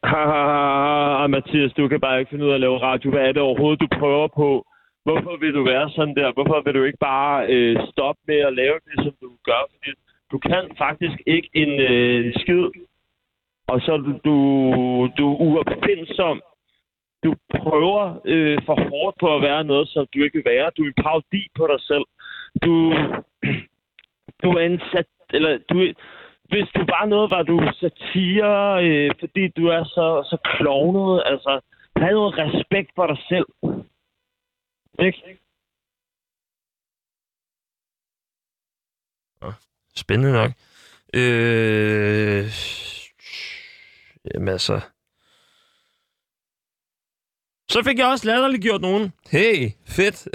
Ha, 0.05 0.19
ha, 0.31 0.43
ha, 0.43 1.19
ha, 1.19 1.27
Mathias, 1.27 1.73
du 1.73 1.89
kan 1.89 2.01
bare 2.01 2.19
ikke 2.21 2.31
finde 2.31 2.45
ud 2.45 2.51
af 2.51 2.55
at 2.55 2.61
lave 2.61 2.79
radio. 2.79 3.11
Hvad 3.11 3.23
er 3.29 3.33
det 3.33 3.43
overhovedet, 3.43 3.81
du 3.81 3.89
prøver 3.99 4.29
på? 4.29 4.67
Hvorfor 5.05 5.37
vil 5.37 5.55
du 5.55 5.65
være 5.65 5.91
sådan 5.91 6.15
der? 6.15 6.33
Hvorfor 6.33 6.63
vil 6.65 6.75
du 6.75 6.83
ikke 6.85 6.99
bare 6.99 7.47
øh, 7.55 7.77
stoppe 7.91 8.21
med 8.27 8.37
at 8.37 8.55
lave 8.55 8.79
det, 8.87 8.97
som 9.05 9.15
du 9.23 9.31
gør? 9.45 9.63
Fordi 9.73 9.91
du 10.33 10.39
kan 10.39 10.65
faktisk 10.79 11.19
ikke 11.27 11.51
en 11.55 11.73
øh, 11.81 12.35
skid. 12.41 12.65
Og 13.69 13.81
så 13.81 13.97
du, 13.97 14.13
du, 14.27 14.35
du 15.19 15.25
er 15.33 15.41
uopfindsom. 15.47 16.43
Du 17.25 17.35
prøver 17.59 18.21
øh, 18.25 18.59
for 18.67 18.77
hårdt 18.91 19.17
på 19.21 19.37
at 19.37 19.43
være 19.43 19.65
noget, 19.65 19.89
som 19.89 20.07
du 20.15 20.23
ikke 20.23 20.37
vil 20.39 20.51
være. 20.55 20.71
Du 20.77 20.83
er 20.83 20.87
en 20.87 21.03
parodi 21.05 21.43
på 21.57 21.67
dig 21.73 21.81
selv. 21.81 22.07
Du, 22.65 22.73
du 24.43 24.49
er 24.59 24.61
en 24.61 24.81
sat, 24.93 25.07
eller 25.31 25.59
du, 25.71 25.77
hvis 26.51 26.69
du 26.77 26.85
bare 26.95 27.09
noget, 27.09 27.31
var 27.31 27.43
du 27.43 27.57
satire, 27.81 28.85
øh, 28.85 29.11
fordi 29.21 29.49
du 29.49 29.67
er 29.67 29.85
så, 29.85 30.07
så 30.31 30.37
klovnet, 30.45 31.23
altså, 31.27 31.61
have 31.97 32.13
noget 32.13 32.39
respekt 32.39 32.91
for 32.95 33.07
dig 33.07 33.19
selv. 33.29 33.49
Ikke? 35.07 35.39
Spændende 39.97 40.33
nok. 40.33 40.51
Øh, 41.15 42.45
jamen 44.35 44.49
altså... 44.49 44.81
Så 47.71 47.83
fik 47.83 47.99
jeg 47.99 48.07
også 48.07 48.27
latterligt 48.27 48.63
gjort 48.63 48.81
nogen. 48.81 49.13
Hey, 49.31 49.71
fedt. 49.87 50.29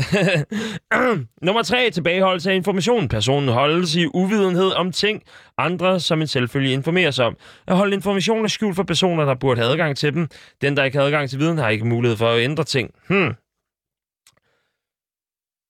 Nummer 1.45 1.63
tre, 1.63 1.89
tilbageholdelse 1.91 2.51
af 2.51 2.55
information. 2.55 3.07
Personen 3.07 3.49
holdes 3.49 3.95
i 3.95 4.05
uvidenhed 4.13 4.71
om 4.71 4.91
ting, 4.91 5.23
andre 5.57 5.99
som 5.99 6.21
en 6.21 6.27
selvfølge 6.27 6.73
informerer 6.73 7.11
sig 7.11 7.25
om. 7.25 7.37
At 7.67 7.77
holde 7.77 7.95
informationer 7.95 8.47
skjult 8.47 8.75
for 8.75 8.83
personer, 8.83 9.25
der 9.25 9.35
burde 9.35 9.61
have 9.61 9.71
adgang 9.71 9.97
til 9.97 10.13
dem. 10.13 10.27
Den, 10.61 10.77
der 10.77 10.83
ikke 10.83 10.97
har 10.97 11.05
adgang 11.05 11.29
til 11.29 11.39
viden, 11.39 11.57
har 11.57 11.69
ikke 11.69 11.85
mulighed 11.85 12.17
for 12.17 12.29
at 12.29 12.43
ændre 12.43 12.63
ting. 12.63 12.91
Hmm. 13.07 13.33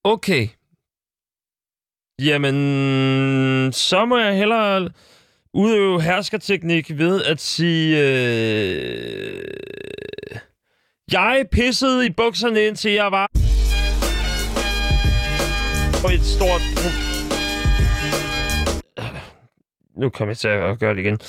Okay. 0.03 0.47
Jamen, 2.21 3.74
så 3.74 4.05
må 4.05 4.17
jeg 4.17 4.38
hellere 4.38 4.89
udøve 5.53 6.01
herskerteknik 6.01 6.97
ved 6.97 7.23
at 7.23 7.41
sige... 7.41 7.99
Øh, 7.99 9.43
jeg 11.11 11.45
pissede 11.51 12.05
i 12.05 12.09
bukserne, 12.09 12.65
indtil 12.65 12.91
jeg 12.91 13.11
var... 13.11 13.27
På 16.01 16.07
et 16.07 16.25
stort... 16.25 16.61
Nu 19.97 20.09
kommer 20.09 20.31
jeg 20.31 20.37
til 20.37 20.47
at 20.47 20.79
gøre 20.79 20.95
det 20.95 20.99
igen. 20.99 21.19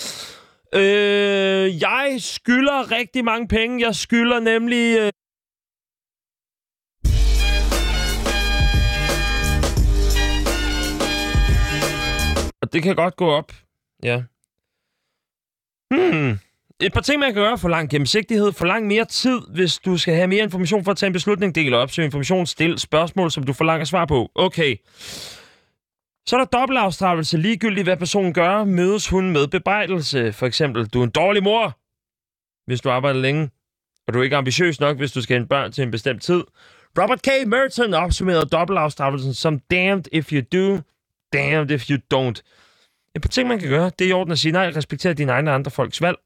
Øh, 0.74 1.80
jeg 1.82 2.16
skylder 2.18 2.92
rigtig 2.92 3.24
mange 3.24 3.48
penge. 3.48 3.86
Jeg 3.86 3.94
skylder 3.94 4.40
nemlig... 4.40 4.98
Øh, 4.98 5.10
Og 12.62 12.72
det 12.72 12.82
kan 12.82 12.96
godt 12.96 13.16
gå 13.16 13.30
op. 13.30 13.63
Ja. 14.04 14.22
Hmm. 15.90 16.38
Et 16.80 16.92
par 16.92 17.00
ting, 17.00 17.20
man 17.20 17.34
kan 17.34 17.42
gøre 17.42 17.58
for 17.58 17.68
lang 17.68 17.90
gennemsigtighed, 17.90 18.52
for 18.52 18.64
lang 18.64 18.86
mere 18.86 19.04
tid, 19.04 19.40
hvis 19.54 19.78
du 19.78 19.96
skal 19.96 20.14
have 20.14 20.26
mere 20.26 20.42
information 20.42 20.84
for 20.84 20.90
at 20.90 20.96
tage 20.96 21.06
en 21.06 21.12
beslutning, 21.12 21.54
del 21.54 21.74
op, 21.74 21.90
så 21.90 22.02
information, 22.02 22.46
stil 22.46 22.78
spørgsmål, 22.78 23.30
som 23.30 23.44
du 23.44 23.52
forlanger 23.52 23.84
svar 23.84 24.04
på. 24.04 24.30
Okay. 24.34 24.76
Så 26.26 26.36
er 26.36 26.40
der 26.40 26.58
dobbeltafstraffelse. 26.58 27.38
Ligegyldigt 27.38 27.86
hvad 27.86 27.96
personen 27.96 28.32
gør, 28.32 28.64
mødes 28.64 29.08
hun 29.08 29.30
med 29.30 29.46
bebrejdelse. 29.46 30.32
For 30.32 30.46
eksempel, 30.46 30.86
du 30.86 31.00
er 31.00 31.04
en 31.04 31.10
dårlig 31.10 31.42
mor, 31.42 31.78
hvis 32.66 32.80
du 32.80 32.90
arbejder 32.90 33.20
længe, 33.20 33.50
og 34.06 34.14
du 34.14 34.18
er 34.18 34.22
ikke 34.22 34.36
ambitiøs 34.36 34.80
nok, 34.80 34.96
hvis 34.96 35.12
du 35.12 35.22
skal 35.22 35.34
hente 35.36 35.48
børn 35.48 35.72
til 35.72 35.82
en 35.82 35.90
bestemt 35.90 36.22
tid. 36.22 36.44
Robert 36.98 37.22
K. 37.22 37.28
Merton 37.46 37.94
opsummerede 37.94 38.46
dobbeltafstraffelsen 38.46 39.34
som 39.34 39.58
damned 39.58 40.04
if 40.12 40.32
you 40.32 40.40
do, 40.40 40.80
damned 41.32 41.70
if 41.70 41.90
you 41.90 41.98
don't. 42.14 42.42
Et 43.16 43.22
par 43.22 43.28
ting, 43.28 43.48
man 43.48 43.58
kan 43.58 43.68
gøre, 43.68 43.90
det 43.98 44.04
er 44.04 44.08
i 44.08 44.12
orden 44.12 44.32
at 44.32 44.38
sige 44.38 44.52
nej, 44.52 44.72
respektere 44.76 45.14
dine 45.14 45.32
egne 45.32 45.50
og 45.50 45.54
andre 45.54 45.70
folks 45.70 46.02
valg. 46.02 46.16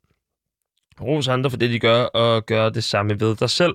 Ros 1.00 1.28
andre 1.28 1.50
for 1.50 1.56
det, 1.56 1.70
de 1.70 1.78
gør, 1.78 2.02
og 2.02 2.46
gøre 2.46 2.70
det 2.70 2.84
samme 2.84 3.20
ved 3.20 3.36
dig 3.36 3.50
selv. 3.50 3.74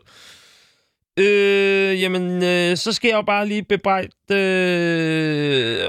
Øh, 1.19 2.01
jamen, 2.01 2.43
øh, 2.43 2.77
så 2.77 2.93
skal 2.93 3.07
jeg 3.07 3.15
jo 3.15 3.21
bare 3.21 3.47
lige 3.47 3.63
bebrejde... 3.63 4.09
Øh, 4.31 5.87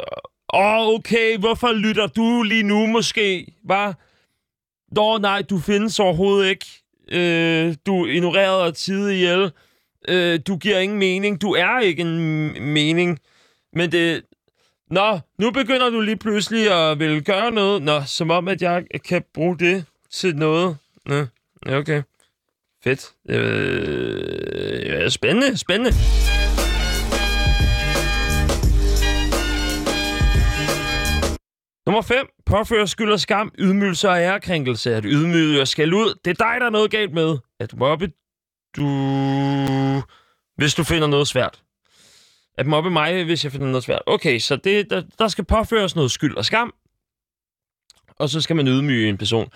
åh, 0.55 0.89
okay, 0.89 1.39
hvorfor 1.39 1.73
lytter 1.73 2.07
du 2.07 2.43
lige 2.43 2.63
nu 2.63 2.87
måske? 2.87 3.47
Var? 3.65 3.99
Nå, 4.95 5.19
nej, 5.19 5.43
du 5.43 5.59
findes 5.59 6.01
overhovedet 6.01 6.49
ikke. 6.51 6.67
Øh, 7.09 7.75
du 7.87 8.07
ignorerede 8.07 8.63
og 8.63 8.75
tide 8.75 9.15
ihjel. 9.15 9.53
Øh, 10.09 10.41
du 10.47 10.57
giver 10.57 10.79
ingen 10.79 10.99
mening. 10.99 11.43
Du 11.43 11.53
er 11.53 11.81
ikke 11.81 12.03
en 12.03 12.73
mening. 12.73 13.19
Men 13.73 13.93
det... 13.93 14.23
Nå, 14.95 15.21
nu 15.39 15.51
begynder 15.51 15.91
du 15.91 16.01
lige 16.01 16.17
pludselig 16.17 16.73
at 16.73 16.99
ville 16.99 17.21
gøre 17.21 17.51
noget. 17.51 17.83
Nå, 17.83 18.03
som 18.07 18.31
om, 18.31 18.49
at 18.49 18.63
jeg 18.63 18.85
kan 19.09 19.25
bruge 19.35 19.59
det 19.59 19.85
til 20.11 20.37
noget. 20.37 20.77
Nå, 21.07 21.27
okay. 21.69 22.03
Fedt. 22.85 23.13
Øh, 23.29 24.87
ja, 24.87 25.09
spændende, 25.09 25.59
spændende. 25.59 25.91
Nummer 31.87 32.03
5. 32.03 32.27
Påfører 32.47 32.87
skyld 32.87 33.13
og 33.13 33.21
skam, 33.21 33.53
ydmygelse 33.59 34.09
og 34.09 34.19
ærekrænkelse. 34.19 34.95
At 34.95 35.05
ydmyge 35.07 35.61
og 35.61 35.69
skal 35.69 35.95
ud. 35.95 36.15
Det 36.25 36.31
er 36.31 36.35
dig, 36.35 36.61
der 36.61 36.67
er 36.67 36.71
noget 36.71 36.91
galt 36.91 37.13
med. 37.13 37.39
At 37.61 37.77
mobbe, 37.77 38.11
du... 38.77 38.87
Hvis 40.57 40.75
du 40.75 40.85
finder 40.85 41.07
noget 41.07 41.29
svært. 41.29 41.64
At 42.59 42.67
mobbe 42.67 42.91
mig, 42.91 43.25
hvis 43.25 43.45
jeg 43.45 43.53
finder 43.53 43.67
noget 43.67 43.85
svært. 43.85 44.03
Okay, 44.07 44.39
så 44.39 44.57
det, 44.57 44.91
der, 44.91 45.03
der 45.19 45.29
skal 45.29 45.45
påføres 45.45 45.97
noget 45.97 46.11
skyld 46.11 46.37
og 46.37 46.45
skam. 46.45 46.75
Og 48.17 48.29
så 48.29 48.41
skal 48.41 48.57
man 48.57 48.69
ydmyge 48.69 49.09
en 49.09 49.19
person. 49.19 49.51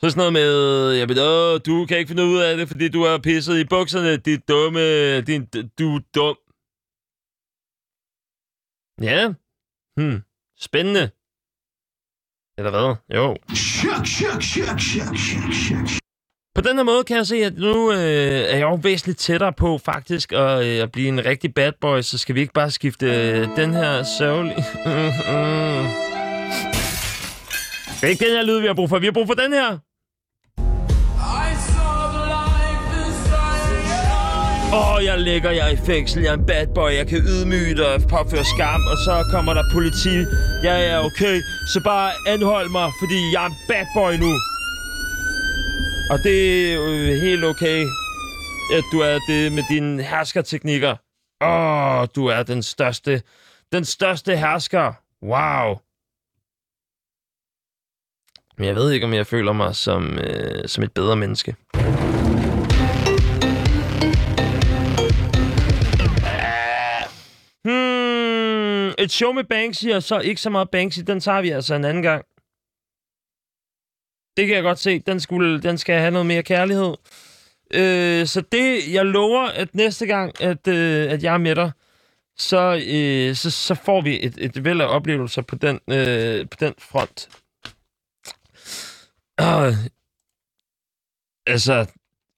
Så 0.00 0.10
sådan 0.10 0.18
noget 0.18 0.32
med, 0.32 0.90
jeg 0.90 1.08
ved, 1.08 1.20
åh, 1.20 1.60
du 1.66 1.86
kan 1.86 1.98
ikke 1.98 2.08
finde 2.08 2.24
ud 2.24 2.38
af 2.38 2.56
det, 2.56 2.68
fordi 2.68 2.88
du 2.88 3.04
har 3.04 3.18
pisset 3.18 3.58
i 3.58 3.64
bukserne, 3.64 4.16
dit 4.16 4.48
dumme, 4.48 5.20
din, 5.20 5.44
du 5.78 5.96
er 5.96 6.00
dum. 6.14 6.36
Ja. 9.00 9.32
Hmm. 9.96 10.22
Spændende. 10.58 11.10
Eller 12.58 12.70
hvad? 12.70 12.96
Jo. 13.16 13.36
På 16.54 16.60
den 16.60 16.76
her 16.76 16.84
måde 16.84 17.04
kan 17.04 17.16
jeg 17.16 17.26
se, 17.26 17.36
at 17.36 17.58
nu 17.58 17.92
øh, 17.92 17.98
er 17.98 18.56
jeg 18.56 18.60
jo 18.60 18.78
væsentligt 18.82 19.18
tættere 19.18 19.52
på 19.52 19.78
faktisk 19.84 20.32
at, 20.32 20.64
øh, 20.64 20.82
at 20.82 20.92
blive 20.92 21.08
en 21.08 21.24
rigtig 21.24 21.54
bad 21.54 21.72
boy, 21.80 22.00
så 22.00 22.18
skal 22.18 22.34
vi 22.34 22.40
ikke 22.40 22.52
bare 22.52 22.70
skifte 22.70 23.06
øh, 23.06 23.48
den 23.56 23.74
her 23.74 24.02
sørgelige... 24.18 24.56
Det 28.00 28.08
er 28.08 28.10
ikke 28.10 28.24
den 28.24 28.36
her 28.36 28.42
lyd, 28.42 28.60
vi 28.60 28.66
har 28.66 28.74
brug 28.74 28.88
for. 28.88 28.98
Vi 28.98 29.06
har 29.06 29.12
brug 29.12 29.26
for 29.26 29.34
den 29.34 29.52
her. 29.52 29.78
Åh, 34.74 34.94
oh, 34.94 35.04
jeg 35.04 35.18
ligger 35.18 35.50
jeg 35.50 35.66
er 35.70 35.72
i 35.72 35.76
fængsel, 35.86 36.22
jeg 36.22 36.30
er 36.30 36.38
en 36.38 36.46
bad 36.46 36.66
boy, 36.74 36.90
jeg 36.90 37.06
kan 37.06 37.18
ydmyge 37.18 37.74
dig, 37.76 37.92
påføre 38.08 38.44
skam, 38.44 38.80
og 38.92 38.96
så 39.06 39.14
kommer 39.30 39.54
der 39.54 39.62
politi. 39.72 40.16
Ja, 40.64 40.74
ja, 40.88 41.04
okay, 41.04 41.36
så 41.72 41.80
bare 41.84 42.10
anhold 42.26 42.68
mig, 42.70 42.88
fordi 43.00 43.18
jeg 43.34 43.42
er 43.44 43.46
en 43.46 43.56
bad 43.68 43.86
boy 43.96 44.12
nu. 44.24 44.32
Og 46.12 46.18
det 46.24 46.70
er 46.70 46.74
jo 46.74 46.86
helt 47.20 47.44
okay, 47.44 47.80
at 48.72 48.84
du 48.92 49.00
er 49.00 49.18
det 49.28 49.52
med 49.52 49.62
dine 49.70 50.02
herskerteknikker. 50.02 50.96
Åh, 51.40 52.00
oh, 52.00 52.08
du 52.16 52.26
er 52.26 52.42
den 52.42 52.62
største, 52.62 53.22
den 53.72 53.84
største 53.84 54.36
hersker. 54.36 54.92
Wow. 55.22 55.78
Men 58.56 58.66
jeg 58.66 58.74
ved 58.74 58.90
ikke, 58.90 59.06
om 59.06 59.14
jeg 59.14 59.26
føler 59.26 59.52
mig 59.52 59.76
som, 59.76 60.18
øh, 60.18 60.68
som 60.68 60.84
et 60.84 60.92
bedre 60.92 61.16
menneske. 61.16 61.54
Hmm, 67.64 68.94
et 68.98 69.10
show 69.10 69.32
med 69.32 69.44
Banksy, 69.44 69.86
og 69.86 70.02
så 70.02 70.20
ikke 70.20 70.40
så 70.40 70.50
meget 70.50 70.70
Banksy, 70.70 71.00
den 71.06 71.20
tager 71.20 71.40
vi 71.40 71.50
altså 71.50 71.74
en 71.74 71.84
anden 71.84 72.02
gang. 72.02 72.24
Det 74.36 74.46
kan 74.46 74.56
jeg 74.56 74.62
godt 74.62 74.78
se. 74.78 74.98
Den, 74.98 75.20
skulle, 75.20 75.62
den 75.62 75.78
skal 75.78 75.98
have 75.98 76.10
noget 76.10 76.26
mere 76.26 76.42
kærlighed. 76.42 76.94
Øh, 77.74 78.26
så 78.26 78.40
det, 78.52 78.92
jeg 78.92 79.06
lover, 79.06 79.46
at 79.46 79.74
næste 79.74 80.06
gang, 80.06 80.42
at, 80.42 80.68
øh, 80.68 81.12
at 81.12 81.22
jeg 81.22 81.34
er 81.34 81.38
med 81.38 81.54
dig, 81.54 81.72
så, 82.36 82.82
øh, 82.86 83.36
så, 83.36 83.50
så 83.50 83.74
får 83.74 84.00
vi 84.00 84.24
et, 84.24 84.34
et 84.38 84.64
væld 84.64 84.80
af 84.80 84.86
oplevelser 84.86 85.42
på 85.42 85.56
den, 85.56 85.80
øh, 85.90 86.48
på 86.48 86.56
den 86.60 86.74
front. 86.78 87.28
Øh, 89.40 89.74
altså, 91.46 91.86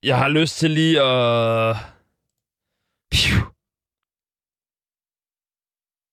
jeg 0.03 0.19
har 0.19 0.29
lyst 0.29 0.59
til 0.59 0.71
lige 0.71 1.03
at... 1.03 1.77
Piu. 3.11 3.37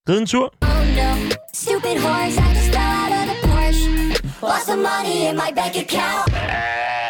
Ride 0.10 0.22
en 0.22 0.28
tur. 0.28 0.54
Oh 0.62 0.88
no, 0.98 1.32
stupid 1.54 1.98
horse, 2.00 2.40
I 2.40 2.56
just 2.56 3.01
Lost 4.42 4.66
some 4.66 4.82
money 4.82 5.30
in 5.30 5.36
my 5.36 5.52
bank 5.56 5.76
account. 5.76 6.28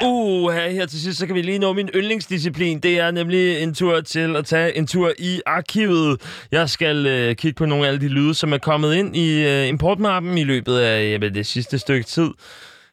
Uh, 0.03 0.53
her, 0.53 0.69
her 0.69 0.85
til 0.85 1.01
sidst, 1.01 1.19
så 1.19 1.27
kan 1.27 1.35
vi 1.35 1.41
lige 1.41 1.59
nå 1.59 1.73
min 1.73 1.89
yndlingsdisciplin. 1.95 2.79
Det 2.79 2.99
er 2.99 3.11
nemlig 3.11 3.63
en 3.63 3.73
tur 3.73 4.01
til 4.01 4.35
at 4.35 4.45
tage 4.45 4.77
en 4.77 4.87
tur 4.87 5.11
i 5.19 5.41
arkivet. 5.45 6.21
Jeg 6.51 6.69
skal 6.69 7.05
øh, 7.07 7.35
kigge 7.35 7.57
på 7.57 7.65
nogle 7.65 7.85
af 7.85 7.87
alle 7.87 8.01
de 8.01 8.07
lyde, 8.07 8.33
som 8.33 8.53
er 8.53 8.57
kommet 8.57 8.95
ind 8.95 9.15
i 9.15 9.47
øh, 9.47 9.67
importmappen 9.67 10.37
i 10.37 10.43
løbet 10.43 10.77
af 10.77 11.11
jamen, 11.11 11.33
det 11.33 11.45
sidste 11.45 11.79
stykke 11.79 12.03
tid. 12.03 12.29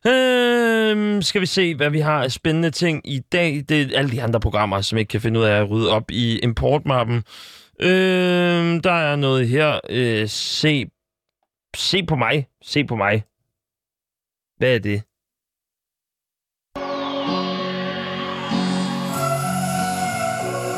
Øhm, 0.06 1.22
skal 1.22 1.40
vi 1.40 1.46
se, 1.46 1.74
hvad 1.74 1.90
vi 1.90 2.00
har 2.00 2.22
af 2.22 2.32
spændende 2.32 2.70
ting 2.70 3.00
i 3.04 3.18
dag. 3.18 3.64
Det 3.68 3.80
er 3.80 3.98
alle 3.98 4.10
de 4.10 4.22
andre 4.22 4.40
programmer, 4.40 4.80
som 4.80 4.98
ikke 4.98 5.08
kan 5.08 5.20
finde 5.20 5.40
ud 5.40 5.44
af 5.44 5.60
at 5.60 5.70
rydde 5.70 5.90
op 5.90 6.10
i 6.10 6.38
importmappen. 6.38 7.16
Øhm, 7.80 8.80
der 8.80 8.92
er 8.92 9.16
noget 9.16 9.48
her. 9.48 9.80
Øh, 9.90 10.28
se, 10.28 10.86
se 11.76 12.02
på 12.02 12.16
mig. 12.16 12.46
Se 12.62 12.84
på 12.84 12.96
mig. 12.96 13.24
Hvad 14.58 14.74
er 14.74 14.78
det? 14.78 15.02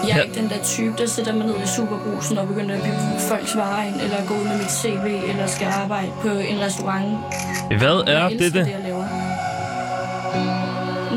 Jeg 0.08 0.18
er 0.18 0.22
ikke 0.22 0.40
den 0.40 0.48
der 0.50 0.62
type, 0.64 0.94
der 0.98 1.06
sætter 1.06 1.34
mig 1.34 1.46
ned 1.46 1.56
i 1.64 1.66
superbrusen 1.76 2.38
og 2.38 2.46
begynder 2.48 2.74
at 2.76 2.82
bygge 2.82 3.20
folks 3.30 3.56
varer 3.56 3.84
ind, 3.88 3.94
eller 4.04 4.26
gå 4.28 4.34
ud 4.34 4.44
med 4.44 4.58
mit 4.62 4.72
CV, 4.80 5.06
eller 5.30 5.46
skal 5.46 5.66
arbejde 5.66 6.12
på 6.22 6.28
en 6.28 6.60
restaurant. 6.60 7.08
Hvad 7.80 7.96
er 8.14 8.18
jeg 8.22 8.30
det, 8.30 8.40
det? 8.40 8.54
det, 8.54 8.72
jeg 8.72 8.80
laver. 8.88 9.06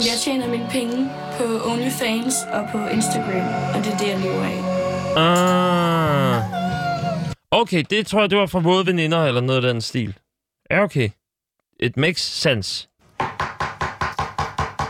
Jeg 0.10 0.18
tjener 0.24 0.48
mine 0.48 0.68
penge 0.72 1.10
på 1.38 1.46
OnlyFans 1.72 2.36
og 2.54 2.64
på 2.72 2.88
Instagram, 2.88 3.48
og 3.76 3.80
det 3.84 3.94
er 3.94 3.98
det, 3.98 4.08
jeg 4.14 4.20
lever 4.20 4.44
af. 4.54 4.60
Ah. 5.18 6.44
Okay, 7.52 7.84
det 7.90 8.08
tror 8.08 8.20
jeg, 8.20 8.30
det 8.30 8.38
var 8.38 8.46
fra 8.46 8.60
våde 8.60 8.86
veninder 8.86 9.26
eller 9.26 9.42
noget 9.42 9.66
af 9.66 9.74
den 9.74 9.82
stil. 9.82 10.18
Ja, 10.72 10.84
okay. 10.84 11.10
It 11.84 11.98
makes 11.98 12.22
sense. 12.22 12.88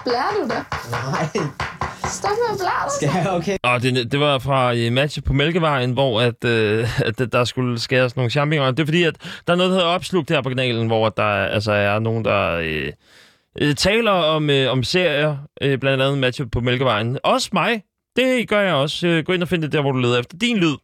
Blærer 0.05 0.33
du 0.37 0.43
det? 0.43 0.65
Nej, 0.91 1.27
Stop 2.05 2.31
med 2.31 2.53
at 2.53 2.57
blære 2.59 2.83
dig. 2.83 2.91
Skal 2.95 3.09
jeg? 3.15 3.31
Okay. 3.31 3.57
Og 3.63 3.81
det, 3.81 4.11
det 4.11 4.19
var 4.19 4.39
fra 4.39 4.75
øh, 4.75 4.91
matchet 4.91 5.23
på 5.23 5.33
Mælkevejen, 5.33 5.91
hvor 5.91 6.21
at, 6.21 6.43
øh, 6.45 7.01
at 7.05 7.31
der 7.31 7.43
skulle 7.43 7.79
skæres 7.79 8.15
nogle 8.15 8.31
champignoner. 8.31 8.71
Det 8.71 8.79
er 8.79 8.85
fordi, 8.85 9.03
at 9.03 9.15
der 9.47 9.53
er 9.53 9.57
noget, 9.57 9.69
der 9.69 9.75
hedder 9.77 9.89
opslugt 9.89 10.29
her 10.29 10.41
på 10.41 10.49
kanalen, 10.49 10.87
hvor 10.87 11.09
der 11.09 11.23
altså 11.23 11.71
er 11.71 11.99
nogen, 11.99 12.25
der 12.25 12.51
øh, 12.51 12.91
øh, 13.61 13.75
taler 13.75 14.11
om, 14.11 14.49
øh, 14.49 14.71
om 14.71 14.83
serier, 14.83 15.37
øh, 15.61 15.77
blandt 15.79 16.03
andet 16.03 16.17
matchet 16.17 16.51
på 16.51 16.59
Mælkevejen. 16.59 17.17
Også 17.23 17.49
mig. 17.53 17.83
Det 18.15 18.49
gør 18.49 18.61
jeg 18.61 18.73
også. 18.73 19.07
Øh, 19.07 19.23
Gå 19.25 19.33
ind 19.33 19.41
og 19.41 19.47
find 19.47 19.61
det 19.61 19.71
der, 19.71 19.81
hvor 19.81 19.91
du 19.91 19.99
leder 19.99 20.19
efter 20.19 20.37
din 20.37 20.57
lyd. 20.57 20.75